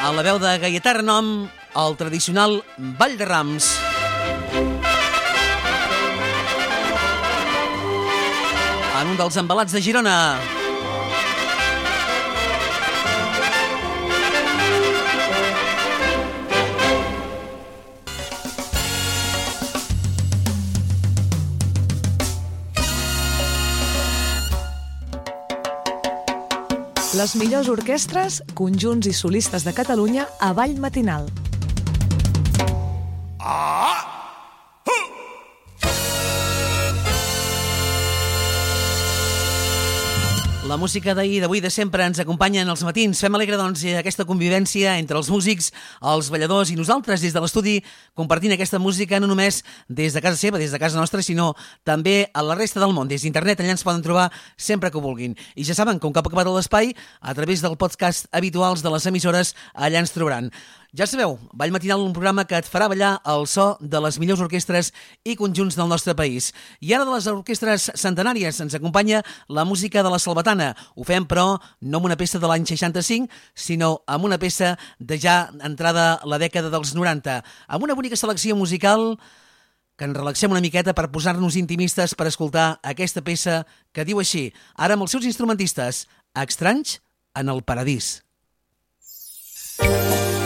A 0.00 0.12
la 0.16 0.24
veu 0.24 0.40
de 0.40 0.54
Gaietà 0.62 0.94
Renom, 0.96 1.50
el 1.76 1.96
tradicional 2.00 2.62
Ball 2.96 3.18
de 3.20 3.28
Rams. 3.28 3.68
En 8.98 9.12
un 9.12 9.20
dels 9.20 9.36
embalats 9.36 9.76
de 9.76 9.84
Girona. 9.84 10.16
Les 27.18 27.32
millors 27.34 27.66
orquestres, 27.72 28.36
conjunts 28.54 29.08
i 29.10 29.12
solistes 29.16 29.64
de 29.66 29.72
Catalunya 29.74 30.28
a 30.38 30.52
Vall 30.54 30.76
Matinal. 30.78 31.26
La 33.42 33.87
música 40.78 41.12
d'ahir, 41.14 41.40
d'avui, 41.42 41.60
de 41.60 41.68
sempre 41.74 42.04
ens 42.06 42.20
acompanya 42.22 42.62
en 42.62 42.70
els 42.70 42.84
matins. 42.86 43.18
Fem 43.20 43.34
alegre, 43.34 43.58
doncs, 43.58 43.82
aquesta 43.98 44.24
convivència 44.24 44.94
entre 44.96 45.18
els 45.18 45.28
músics, 45.28 45.72
els 46.00 46.30
balladors 46.30 46.70
i 46.70 46.76
nosaltres 46.78 47.20
des 47.20 47.34
de 47.34 47.42
l'estudi, 47.42 47.74
compartint 48.16 48.54
aquesta 48.54 48.78
música 48.78 49.18
no 49.20 49.26
només 49.28 49.60
des 49.90 50.14
de 50.14 50.22
casa 50.22 50.38
seva, 50.38 50.56
des 50.62 50.70
de 50.72 50.78
casa 50.80 50.96
nostra, 50.96 51.20
sinó 51.26 51.50
també 51.84 52.30
a 52.32 52.44
la 52.46 52.54
resta 52.54 52.80
del 52.80 52.94
món. 52.94 53.10
Des 53.10 53.26
d'internet 53.26 53.60
allà 53.60 53.74
ens 53.74 53.84
poden 53.84 54.04
trobar 54.06 54.30
sempre 54.56 54.92
que 54.94 55.02
vulguin. 55.02 55.36
I 55.58 55.66
ja 55.66 55.74
saben 55.74 55.98
que 55.98 56.06
un 56.06 56.14
cop 56.14 56.30
acabat 56.30 56.48
l'espai, 56.48 56.94
a 57.20 57.34
través 57.34 57.60
del 57.60 57.76
podcast 57.76 58.30
habituals 58.30 58.86
de 58.86 58.94
les 58.94 59.10
emissores, 59.10 59.54
allà 59.74 59.98
ens 60.00 60.14
trobaran. 60.14 60.52
Ja 60.96 61.04
sabeu, 61.04 61.38
Ball 61.52 61.70
Matinal, 61.70 62.00
un 62.00 62.14
programa 62.16 62.46
que 62.48 62.56
et 62.56 62.64
farà 62.64 62.86
ballar 62.88 63.18
el 63.28 63.42
so 63.44 63.74
de 63.76 64.00
les 64.00 64.16
millors 64.16 64.40
orquestres 64.40 64.88
i 65.20 65.34
conjunts 65.36 65.76
del 65.76 65.90
nostre 65.90 66.14
país. 66.16 66.46
I 66.80 66.94
ara 66.96 67.04
de 67.04 67.12
les 67.12 67.26
orquestres 67.28 67.90
centenàries 67.92 68.56
ens 68.64 68.72
acompanya 68.72 69.20
la 69.52 69.66
música 69.68 70.00
de 70.02 70.08
la 70.08 70.18
Salvatana. 70.18 70.70
Ho 70.96 71.04
fem, 71.04 71.26
però, 71.28 71.58
no 71.82 72.00
amb 72.00 72.08
una 72.08 72.16
peça 72.16 72.40
de 72.40 72.48
l'any 72.48 72.64
65, 72.64 73.28
sinó 73.52 73.98
amb 74.08 74.24
una 74.24 74.38
peça 74.40 74.78
de 74.98 75.18
ja 75.20 75.50
entrada 75.60 76.22
la 76.24 76.40
dècada 76.40 76.72
dels 76.72 76.94
90, 76.96 77.36
amb 77.68 77.84
una 77.84 77.94
bonica 77.98 78.16
selecció 78.16 78.56
musical 78.56 79.18
que 79.98 80.08
ens 80.08 80.16
relaxem 80.16 80.56
una 80.56 80.64
miqueta 80.64 80.96
per 80.96 81.10
posar-nos 81.12 81.58
intimistes 81.60 82.16
per 82.16 82.30
escoltar 82.32 82.78
aquesta 82.80 83.20
peça 83.20 83.66
que 83.92 84.08
diu 84.08 84.24
així, 84.24 84.46
ara 84.72 84.96
amb 84.96 85.04
els 85.04 85.12
seus 85.12 85.28
instrumentistes, 85.28 86.06
Estranys 86.32 87.02
en 87.36 87.52
el 87.52 87.60
Paradís. 87.60 88.22
Ay, 89.84 90.37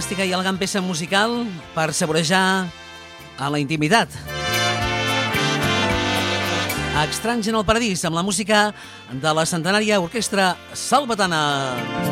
Fantàstica 0.00 0.24
i 0.24 0.30
elegant 0.32 0.56
peça 0.56 0.80
musical 0.80 1.34
per 1.74 1.90
saborejar 1.92 2.64
a 3.36 3.50
la 3.52 3.58
intimitat. 3.60 4.08
Estranys 7.02 7.50
en 7.52 7.58
el 7.60 7.66
paradís, 7.68 8.00
amb 8.08 8.16
la 8.16 8.24
música 8.24 8.70
de 9.12 9.34
la 9.36 9.44
centenària 9.44 10.00
orquestra 10.00 10.54
salvatana. 10.72 12.09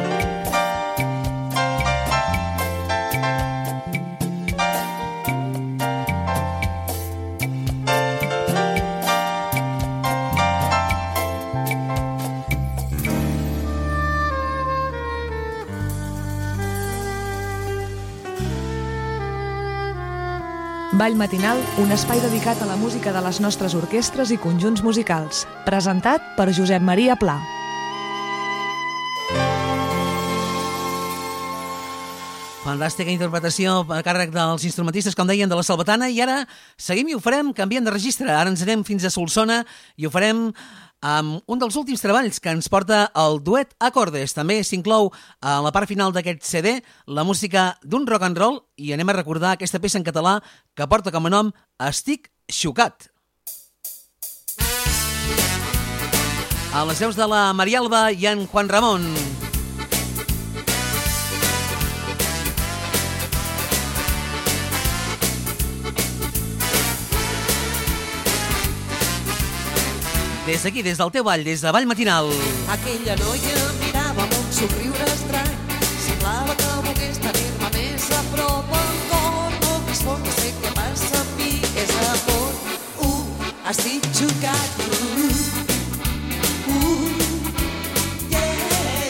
Ball 20.98 21.14
matinal, 21.14 21.60
un 21.78 21.92
espai 21.94 22.18
dedicat 22.18 22.58
a 22.58 22.66
la 22.66 22.74
música 22.74 23.12
de 23.14 23.20
les 23.22 23.38
nostres 23.38 23.76
orquestres 23.78 24.32
i 24.34 24.38
conjunts 24.42 24.82
musicals. 24.82 25.44
Presentat 25.62 26.24
per 26.34 26.48
Josep 26.50 26.82
Maria 26.82 27.14
Pla. 27.14 27.36
Fantàstica 32.64 33.14
interpretació 33.14 33.84
a 33.86 34.00
càrrec 34.02 34.34
dels 34.34 34.66
instrumentistes, 34.66 35.14
com 35.14 35.30
deien, 35.30 35.46
de 35.46 35.54
la 35.54 35.62
Salvatana, 35.62 36.10
i 36.10 36.18
ara 36.18 36.40
seguim 36.74 37.12
i 37.12 37.14
ho 37.14 37.22
farem 37.22 37.54
canviant 37.54 37.86
de 37.86 37.94
registre. 37.94 38.34
Ara 38.34 38.50
ens 38.50 38.66
anem 38.66 38.82
fins 38.82 39.06
a 39.06 39.14
Solsona 39.14 39.62
i 39.94 40.08
ho 40.08 40.10
farem 40.10 40.48
amb 41.00 41.42
un 41.46 41.60
dels 41.60 41.76
últims 41.78 42.02
treballs 42.02 42.40
que 42.42 42.50
ens 42.50 42.68
porta 42.68 43.06
el 43.14 43.40
duet 43.44 43.74
Acordes. 43.78 44.34
També 44.34 44.60
s'inclou 44.64 45.12
a 45.40 45.58
la 45.64 45.72
part 45.74 45.88
final 45.90 46.12
d'aquest 46.12 46.42
CD 46.46 46.78
la 47.06 47.24
música 47.24 47.76
d'un 47.82 48.06
rock 48.06 48.26
and 48.26 48.38
roll 48.38 48.62
i 48.76 48.92
anem 48.92 49.08
a 49.08 49.18
recordar 49.18 49.54
aquesta 49.54 49.80
peça 49.80 49.98
en 49.98 50.06
català 50.06 50.38
que 50.74 50.88
porta 50.88 51.14
com 51.14 51.26
a 51.26 51.32
nom 51.32 51.52
Estic 51.78 52.30
xocat. 52.50 53.10
A 56.68 56.84
les 56.84 57.00
veus 57.00 57.16
de 57.16 57.26
la 57.26 57.52
Marialba 57.56 58.10
i 58.12 58.26
en 58.28 58.46
Juan 58.46 58.68
Ramon. 58.68 59.47
Des 70.48 70.62
d'aquí, 70.62 70.82
des 70.82 70.96
del 70.96 71.10
teu 71.12 71.22
ball, 71.22 71.44
des 71.44 71.60
de 71.60 71.70
Vall 71.70 71.84
Matinal. 71.84 72.30
Aquella 72.72 73.14
noia 73.20 73.56
mirava 73.82 74.22
amb 74.24 74.32
un 74.32 74.46
somriure 74.56 75.08
estrany. 75.12 75.50
Semblava 76.06 76.54
que 76.56 76.68
volgués 76.86 77.18
tenir-me 77.20 77.68
més 77.74 78.06
a 78.16 78.20
prop 78.30 78.72
al 78.78 78.94
cor. 79.10 79.58
No 79.60 79.74
fort, 80.06 80.24
no 80.24 80.32
sé 80.38 80.54
què 80.62 80.70
passa 80.78 81.20
amb 81.20 81.34
mi, 81.36 81.50
és 81.82 81.92
amor. 82.06 82.48
Uh, 83.04 83.50
estic 83.74 84.08
xocat. 84.16 84.80
Uh, 84.86 85.28
uh, 86.72 87.12
yeah, 88.32 88.56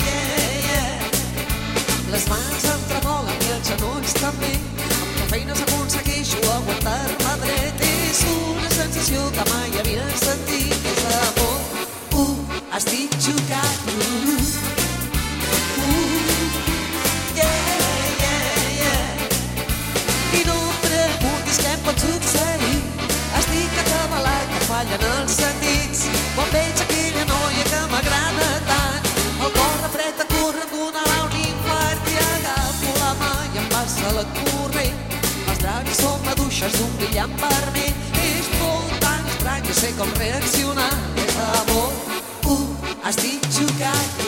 yeah, 0.09 0.51
yeah. 0.66 0.91
Les 2.16 2.26
mans 2.32 2.66
em 2.74 2.82
tremolen 2.91 3.47
i 3.47 3.55
els 3.61 3.70
genolls 3.70 4.18
també. 4.18 4.51
Amb 4.89 5.14
prou 5.14 5.30
feines 5.36 5.62
aconsegueixo 5.68 6.43
aguantar-me 6.57 7.39
dret. 7.47 7.86
És 8.11 8.26
una 8.34 8.74
sensació 8.74 9.30
que 9.39 9.49
mai 9.55 9.80
havia 9.84 10.11
sentit. 10.24 10.77
Estic 12.78 13.10
uh, 13.10 13.18
yeah, 17.34 17.56
yeah, 18.22 18.68
yeah. 18.78 20.38
I 20.38 20.42
no 20.46 20.54
em 20.54 20.76
preguntis 20.84 21.58
què 21.58 21.72
em 21.72 21.80
pot 21.82 21.98
succeir. 21.98 22.76
Estic 23.40 23.80
atabalat, 23.82 24.46
que 24.52 24.60
fallen 24.68 25.06
els 25.08 25.34
sentits. 25.40 26.04
Quan 26.36 26.52
veig 26.54 26.84
aquella 26.84 27.24
noia 27.32 27.64
que 27.72 27.80
m'agrada 27.96 28.46
tant, 28.70 29.10
el 29.26 29.50
cor 29.56 29.74
refred 29.82 30.22
córrer 30.36 30.68
d'una 30.70 31.02
a 31.02 31.18
un 31.24 31.34
infart 31.40 32.12
i 32.14 32.20
agafo 32.28 32.94
la 33.00 33.10
mà 33.24 33.32
i 33.56 33.58
em 33.64 33.66
passa 33.74 34.14
la 34.20 34.26
corrent. 34.38 35.02
Els 35.48 35.64
llavis 35.66 35.98
són 36.04 36.22
maduixes 36.28 36.78
d'un 36.78 36.94
brillant 37.02 37.34
vermell. 37.42 37.98
És 38.22 38.54
tot 38.54 38.94
tan 39.02 39.26
estrany, 39.34 39.66
sé 39.82 39.90
com 39.98 40.14
reaccionar. 40.22 40.92
És 41.26 41.42
amor, 41.48 42.17
uh, 43.09 43.14
estic 43.14 43.40
xocat. 43.50 44.09
Uh, 44.20 44.27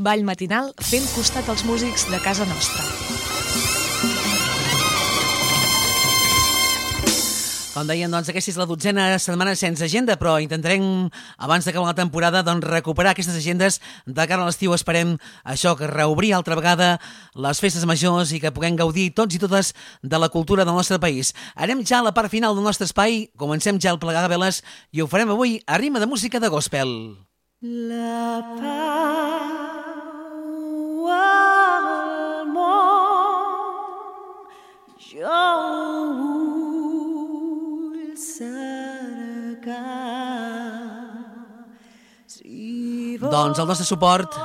Ball 0.00 0.22
matinal 0.24 0.70
fent 0.80 1.04
costat 1.12 1.48
als 1.52 1.60
músics 1.68 2.06
de 2.08 2.18
casa 2.24 2.46
nostra. 2.48 2.80
Com 7.70 7.86
deien, 7.86 8.10
doncs, 8.10 8.30
aquesta 8.32 8.50
és 8.50 8.56
la 8.58 8.64
dotzena 8.66 9.04
setmana 9.22 9.52
sense 9.54 9.84
agenda, 9.84 10.16
però 10.18 10.38
intentarem, 10.42 10.82
abans 11.38 11.68
d'acabar 11.68 11.92
la 11.92 11.98
temporada, 11.98 12.40
doncs, 12.42 12.64
recuperar 12.66 13.12
aquestes 13.12 13.36
agendes 13.36 13.78
de 14.06 14.26
cara 14.26 14.42
a 14.42 14.48
l'estiu. 14.48 14.72
Esperem 14.74 15.14
això, 15.44 15.76
que 15.78 15.88
reobrir 15.88 16.32
altra 16.34 16.56
vegada 16.58 16.90
les 17.36 17.60
festes 17.62 17.84
majors 17.86 18.32
i 18.32 18.40
que 18.40 18.52
puguem 18.56 18.80
gaudir 18.80 19.10
tots 19.14 19.36
i 19.36 19.42
totes 19.42 19.74
de 20.02 20.18
la 20.18 20.32
cultura 20.32 20.64
del 20.64 20.74
nostre 20.74 20.98
país. 20.98 21.34
Anem 21.54 21.84
ja 21.84 22.00
a 22.00 22.08
la 22.08 22.14
part 22.16 22.32
final 22.32 22.56
del 22.56 22.64
nostre 22.64 22.88
espai, 22.88 23.28
comencem 23.36 23.78
ja 23.78 23.92
el 23.92 24.00
plegar 24.02 24.24
de 24.24 24.32
veles 24.32 24.64
i 24.90 25.04
ho 25.04 25.08
farem 25.08 25.36
avui 25.36 25.60
a 25.68 25.78
rima 25.78 26.00
de 26.00 26.08
música 26.08 26.40
de 26.40 26.48
gospel. 26.48 26.96
La 27.60 28.40
pau 28.56 29.79
Jo 35.00 35.40
vull 36.20 38.12
cercar 38.20 39.80
si 42.28 43.16
Doncs 43.22 43.62
el 43.62 43.70
nostre 43.70 43.88
suport 43.88 44.36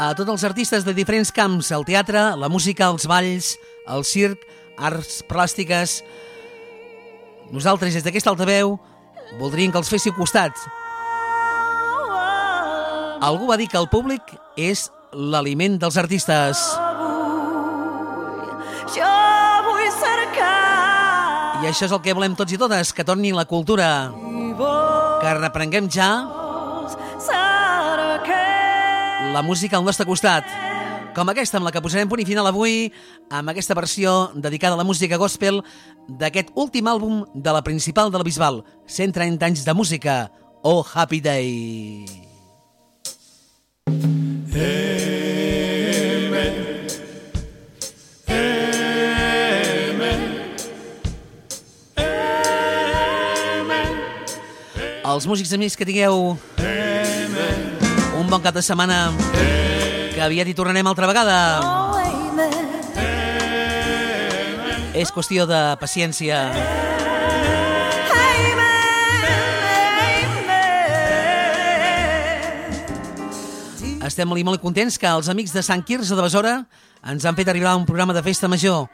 a 0.00 0.14
tots 0.16 0.32
els 0.32 0.44
artistes 0.48 0.86
de 0.86 0.94
diferents 0.96 1.28
camps, 1.28 1.68
el 1.76 1.84
teatre, 1.84 2.22
la 2.40 2.48
música, 2.48 2.88
els 2.88 3.04
balls, 3.04 3.52
el 3.84 4.00
circ, 4.08 4.40
arts 4.80 5.20
plàstiques. 5.28 6.00
Nosaltres, 7.52 7.92
des 7.98 8.06
d'aquesta 8.06 8.32
altaveu, 8.32 8.78
voldríem 9.36 9.68
que 9.68 9.82
els 9.82 9.92
féssiu 9.92 10.16
costat. 10.16 10.56
Algú 13.20 13.50
va 13.50 13.60
dir 13.60 13.68
que 13.68 13.76
el 13.76 13.92
públic 13.92 14.22
és 14.56 14.88
l'aliment 15.12 15.76
dels 15.76 16.00
artistes. 16.00 16.64
jo 16.80 16.89
I 21.60 21.68
això 21.68 21.84
és 21.86 21.92
el 21.92 22.00
que 22.00 22.14
volem 22.16 22.32
tots 22.38 22.54
i 22.54 22.58
totes, 22.60 22.94
que 22.96 23.04
torni 23.04 23.34
la 23.36 23.44
cultura. 23.44 24.10
Que 25.20 25.34
reprenguem 25.36 25.90
ja 25.92 26.10
la 29.30 29.42
música 29.42 29.76
al 29.76 29.84
nostre 29.84 30.06
costat. 30.08 30.44
Com 31.14 31.28
aquesta 31.30 31.58
amb 31.58 31.66
la 31.66 31.72
que 31.74 31.82
posarem 31.82 32.08
punt 32.10 32.22
i 32.22 32.26
final 32.26 32.46
avui, 32.48 32.90
amb 33.30 33.52
aquesta 33.52 33.76
versió 33.78 34.30
dedicada 34.34 34.74
a 34.74 34.80
la 34.80 34.86
música 34.86 35.18
gospel 35.20 35.60
d'aquest 36.08 36.50
últim 36.54 36.88
àlbum 36.90 37.24
de 37.34 37.54
la 37.54 37.62
principal 37.66 38.10
de 38.10 38.18
la 38.18 38.26
Bisbal, 38.26 38.62
130 38.86 39.46
anys 39.46 39.64
de 39.66 39.74
música, 39.74 40.30
Oh 40.62 40.84
Happy 40.94 41.20
Day. 41.20 42.06
Els 55.10 55.26
músics 55.26 55.50
amics 55.56 55.74
que 55.74 55.82
tingueu 55.82 56.36
un 58.20 58.28
bon 58.30 58.42
cap 58.44 58.54
de 58.54 58.62
setmana 58.62 59.08
que 60.14 60.20
aviat 60.22 60.46
hi 60.46 60.54
tornarem 60.54 60.86
altra 60.86 61.08
vegada. 61.10 61.38
És 64.94 65.10
qüestió 65.10 65.48
de 65.50 65.58
paciència. 65.82 66.38
Estem 74.06 74.30
molt 74.30 74.38
i 74.38 74.46
molt 74.46 74.62
contents 74.62 74.94
que 74.94 75.10
els 75.10 75.28
amics 75.32 75.56
de 75.56 75.66
Sant 75.66 75.82
Quirze 75.82 76.14
de 76.14 76.22
Besora 76.22 76.54
ens 77.10 77.26
han 77.26 77.34
fet 77.34 77.50
arribar 77.50 77.74
un 77.74 77.88
programa 77.88 78.14
de 78.14 78.22
festa 78.22 78.46
major, 78.46 78.86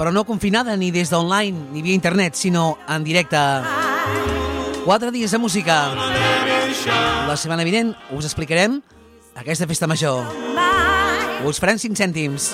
però 0.00 0.16
no 0.16 0.24
confinada 0.24 0.80
ni 0.80 0.90
des 0.94 1.12
d'online 1.12 1.72
ni 1.76 1.84
via 1.84 1.98
internet, 1.98 2.40
sinó 2.40 2.78
en 2.88 3.04
directe. 3.04 3.81
Quatre 4.84 5.12
dies 5.12 5.30
de 5.30 5.38
música. 5.38 5.94
La 7.28 7.36
setmana 7.38 7.62
vinent 7.62 7.92
us 8.10 8.26
explicarem 8.26 8.80
aquesta 9.38 9.66
festa 9.70 9.86
major. 9.86 10.26
Us 11.46 11.60
farem 11.62 11.78
5 11.78 11.94
cèntims. 11.94 12.50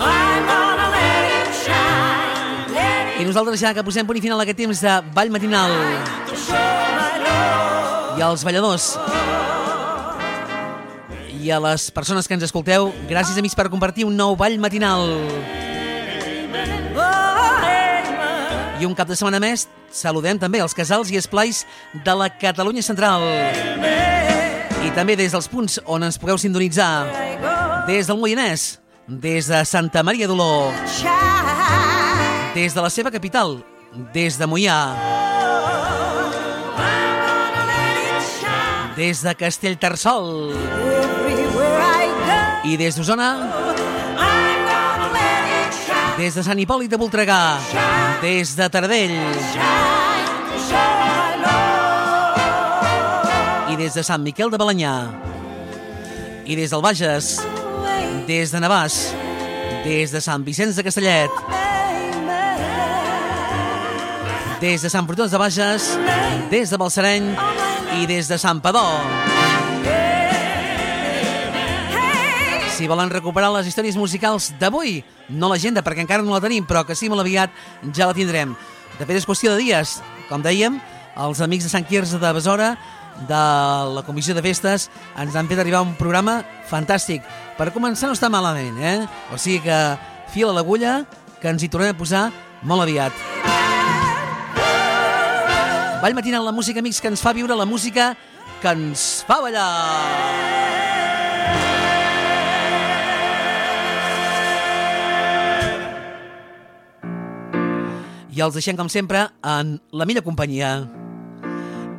I 3.18 3.24
nosaltres 3.24 3.60
ja 3.64 3.72
que 3.72 3.84
posem 3.84 4.06
punt 4.06 4.20
i 4.20 4.22
final 4.22 4.38
a 4.40 4.44
aquest 4.44 4.60
temps 4.60 4.82
de 4.84 4.98
ball 5.16 5.32
matinal. 5.32 5.72
I 8.18 8.22
als 8.22 8.44
balladors. 8.44 8.92
I 11.38 11.50
a 11.54 11.62
les 11.64 11.88
persones 11.96 12.28
que 12.28 12.36
ens 12.36 12.44
escolteu, 12.44 12.92
gràcies 13.08 13.40
amics 13.40 13.56
per 13.56 13.70
compartir 13.72 14.04
un 14.04 14.16
nou 14.20 14.36
ball 14.36 14.60
matinal. 14.60 15.08
I 18.78 18.86
un 18.86 18.94
cap 18.94 19.08
de 19.10 19.16
setmana 19.18 19.40
més 19.42 19.66
saludem 19.90 20.38
també 20.38 20.60
els 20.62 20.76
casals 20.76 21.10
i 21.10 21.18
esplais 21.18 21.64
de 22.04 22.14
la 22.14 22.28
Catalunya 22.30 22.82
Central. 22.86 23.24
I 24.86 24.92
també 24.94 25.16
des 25.18 25.34
dels 25.34 25.48
punts 25.50 25.80
on 25.84 26.06
ens 26.06 26.18
pugueu 26.20 26.38
sintonitzar. 26.38 27.08
Des 27.88 28.06
del 28.06 28.20
Moianès, 28.20 28.78
des 29.08 29.48
de 29.50 29.64
Santa 29.66 30.04
Maria 30.06 30.28
d'Oló, 30.30 30.70
des 32.54 32.74
de 32.74 32.84
la 32.84 32.90
seva 32.90 33.10
capital, 33.10 33.58
des 34.14 34.38
de 34.38 34.46
Moià, 34.46 34.78
des 38.98 39.22
de 39.22 39.34
Castellterçol 39.34 40.52
i 42.68 42.76
des 42.76 42.98
d'Osona, 42.98 43.57
des 46.18 46.34
de 46.34 46.42
Sant 46.42 46.58
Hipòlit 46.58 46.90
de 46.90 46.98
Voltregà, 46.98 47.58
des 48.20 48.50
de 48.58 48.66
Taradell 48.68 49.14
i 53.70 53.76
des 53.78 53.94
de 53.94 54.02
Sant 54.02 54.24
Miquel 54.26 54.50
de 54.50 54.58
Balanyà 54.58 54.94
i 56.44 56.56
des 56.58 56.74
del 56.74 56.82
Bages, 56.82 57.30
des 58.26 58.50
de 58.50 58.62
Navàs, 58.64 58.98
des 59.84 60.10
de 60.10 60.20
Sant 60.24 60.42
Vicenç 60.42 60.74
de 60.80 60.82
Castellet, 60.82 61.30
des 64.60 64.82
de 64.82 64.90
Sant 64.90 65.06
Protons 65.06 65.30
de 65.30 65.38
Bages, 65.38 65.92
des 66.50 66.70
de 66.70 66.76
Balsareny. 66.82 67.30
I 67.98 68.06
des 68.06 68.28
de 68.28 68.36
Sant 68.38 68.60
Padó. 68.60 68.84
Si 72.78 72.86
volen 72.86 73.10
recuperar 73.10 73.48
les 73.50 73.66
històries 73.66 73.96
musicals 73.98 74.52
d'avui, 74.60 75.00
no 75.34 75.48
l'agenda 75.50 75.82
perquè 75.82 76.04
encara 76.04 76.22
no 76.22 76.30
la 76.30 76.44
tenim, 76.44 76.62
però 76.62 76.84
que 76.86 76.94
sí 76.94 77.08
molt 77.10 77.24
aviat 77.24 77.50
ja 77.90 78.06
la 78.06 78.14
tindrem. 78.14 78.52
De 79.00 79.02
fet, 79.02 79.16
és 79.18 79.26
qüestió 79.26 79.50
de 79.50 79.58
dies. 79.58 79.96
Com 80.28 80.44
dèiem, 80.44 80.76
els 81.18 81.40
amics 81.42 81.66
de 81.66 81.72
Sant 81.72 81.88
Quirze 81.88 82.20
de 82.22 82.30
Besora, 82.36 82.68
de 83.26 83.40
la 83.96 84.04
Comissió 84.06 84.30
de 84.30 84.44
Festes, 84.46 84.86
ens 85.18 85.34
han 85.34 85.50
fet 85.50 85.58
arribar 85.58 85.82
un 85.82 85.96
programa 85.98 86.36
fantàstic. 86.70 87.26
Per 87.58 87.72
començar 87.74 88.06
no 88.06 88.14
està 88.14 88.30
malament, 88.30 88.78
eh? 88.78 89.02
O 89.34 89.42
sigui 89.42 89.58
que 89.66 89.80
fila 90.30 90.54
l'agulla, 90.54 91.00
que 91.42 91.50
ens 91.50 91.66
hi 91.66 91.72
tornem 91.74 91.96
a 91.96 91.98
posar 91.98 92.28
molt 92.62 92.86
aviat. 92.86 93.10
Ball 95.98 96.14
matinal, 96.14 96.46
la 96.46 96.54
música, 96.54 96.78
amics, 96.78 97.02
que 97.02 97.10
ens 97.10 97.26
fa 97.26 97.34
viure 97.34 97.58
la 97.58 97.66
música 97.66 98.12
que 98.62 98.70
ens 98.70 99.24
fa 99.26 99.42
ballar. 99.42 100.67
I 108.38 108.42
els 108.44 108.54
deixem, 108.54 108.76
com 108.78 108.86
sempre, 108.86 109.24
en 109.42 109.70
la 109.90 110.04
millor 110.06 110.22
companyia, 110.22 110.68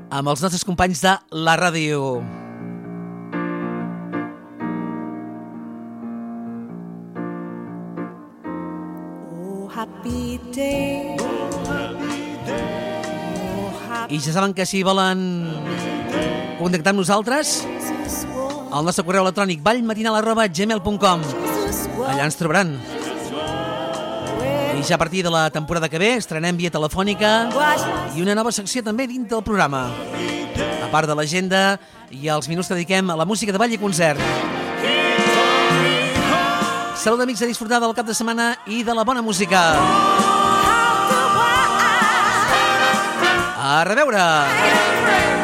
amb 0.07 0.29
els 0.31 0.39
nostres 0.39 0.61
companys 0.63 1.01
de 1.03 1.11
la 1.35 1.57
ràdio. 1.59 1.97
Oh, 9.35 9.67
happy 9.67 10.39
day. 10.55 11.17
I 14.07 14.21
ja 14.23 14.31
saben 14.31 14.55
que 14.55 14.63
si 14.63 14.79
volen 14.87 15.25
contactar 16.61 16.95
amb 16.95 17.03
nosaltres, 17.03 17.57
el 17.67 18.87
nostre 18.87 19.03
correu 19.03 19.27
electrònic 19.27 19.59
ballmatinal 19.59 20.21
arroba 20.23 20.47
gmail.com 20.47 21.27
Allà 22.07 22.23
ens 22.29 22.39
trobaran. 22.39 22.77
I 24.79 24.83
ja 24.83 24.95
a 24.95 24.97
partir 24.97 25.25
de 25.25 25.29
la 25.29 25.49
temporada 25.49 25.89
que 25.89 25.99
ve 25.99 26.13
estrenem 26.15 26.55
via 26.55 26.71
telefònica 26.71 27.49
i 28.15 28.21
una 28.23 28.31
nova 28.37 28.53
secció 28.55 28.79
també 28.79 29.09
dintre 29.11 29.35
del 29.35 29.43
programa. 29.43 29.89
A 30.79 30.87
part 30.87 31.09
de 31.09 31.17
l'agenda 31.19 31.75
i 32.15 32.31
els 32.31 32.47
minuts 32.47 32.71
que 32.71 32.77
dediquem 32.77 33.11
a 33.11 33.17
la 33.19 33.27
música 33.27 33.51
de 33.51 33.59
ball 33.59 33.75
i 33.75 33.81
concert. 33.81 34.23
Salut, 36.95 37.19
amics, 37.19 37.43
a 37.43 37.51
disfrutar 37.51 37.81
del 37.83 37.95
cap 37.97 38.07
de 38.07 38.15
setmana 38.15 38.53
i 38.71 38.85
de 38.87 38.95
la 38.95 39.03
bona 39.03 39.21
música. 39.21 39.59
A 43.59 43.83
reveure! 43.83 45.38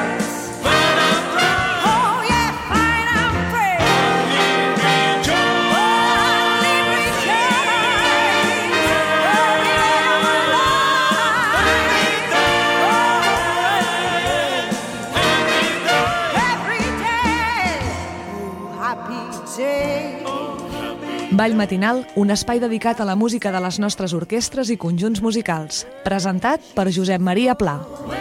Ball 21.36 21.52
matinal, 21.52 22.06
un 22.16 22.32
espai 22.32 22.62
dedicat 22.64 23.02
a 23.04 23.06
la 23.10 23.18
música 23.20 23.52
de 23.52 23.60
les 23.60 23.76
nostres 23.84 24.14
orquestres 24.16 24.72
i 24.72 24.80
conjunts 24.80 25.20
musicals. 25.20 25.84
Presentat 26.08 26.64
per 26.78 26.88
Josep 26.96 27.20
Maria 27.20 27.60
Pla. 27.60 27.76
Oh, 27.84 28.16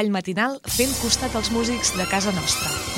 Ball 0.00 0.08
matinal 0.08 0.54
fent 0.76 0.94
costat 1.02 1.36
als 1.36 1.52
músics 1.52 1.92
de 1.98 2.08
casa 2.08 2.32
nostra. 2.32 2.89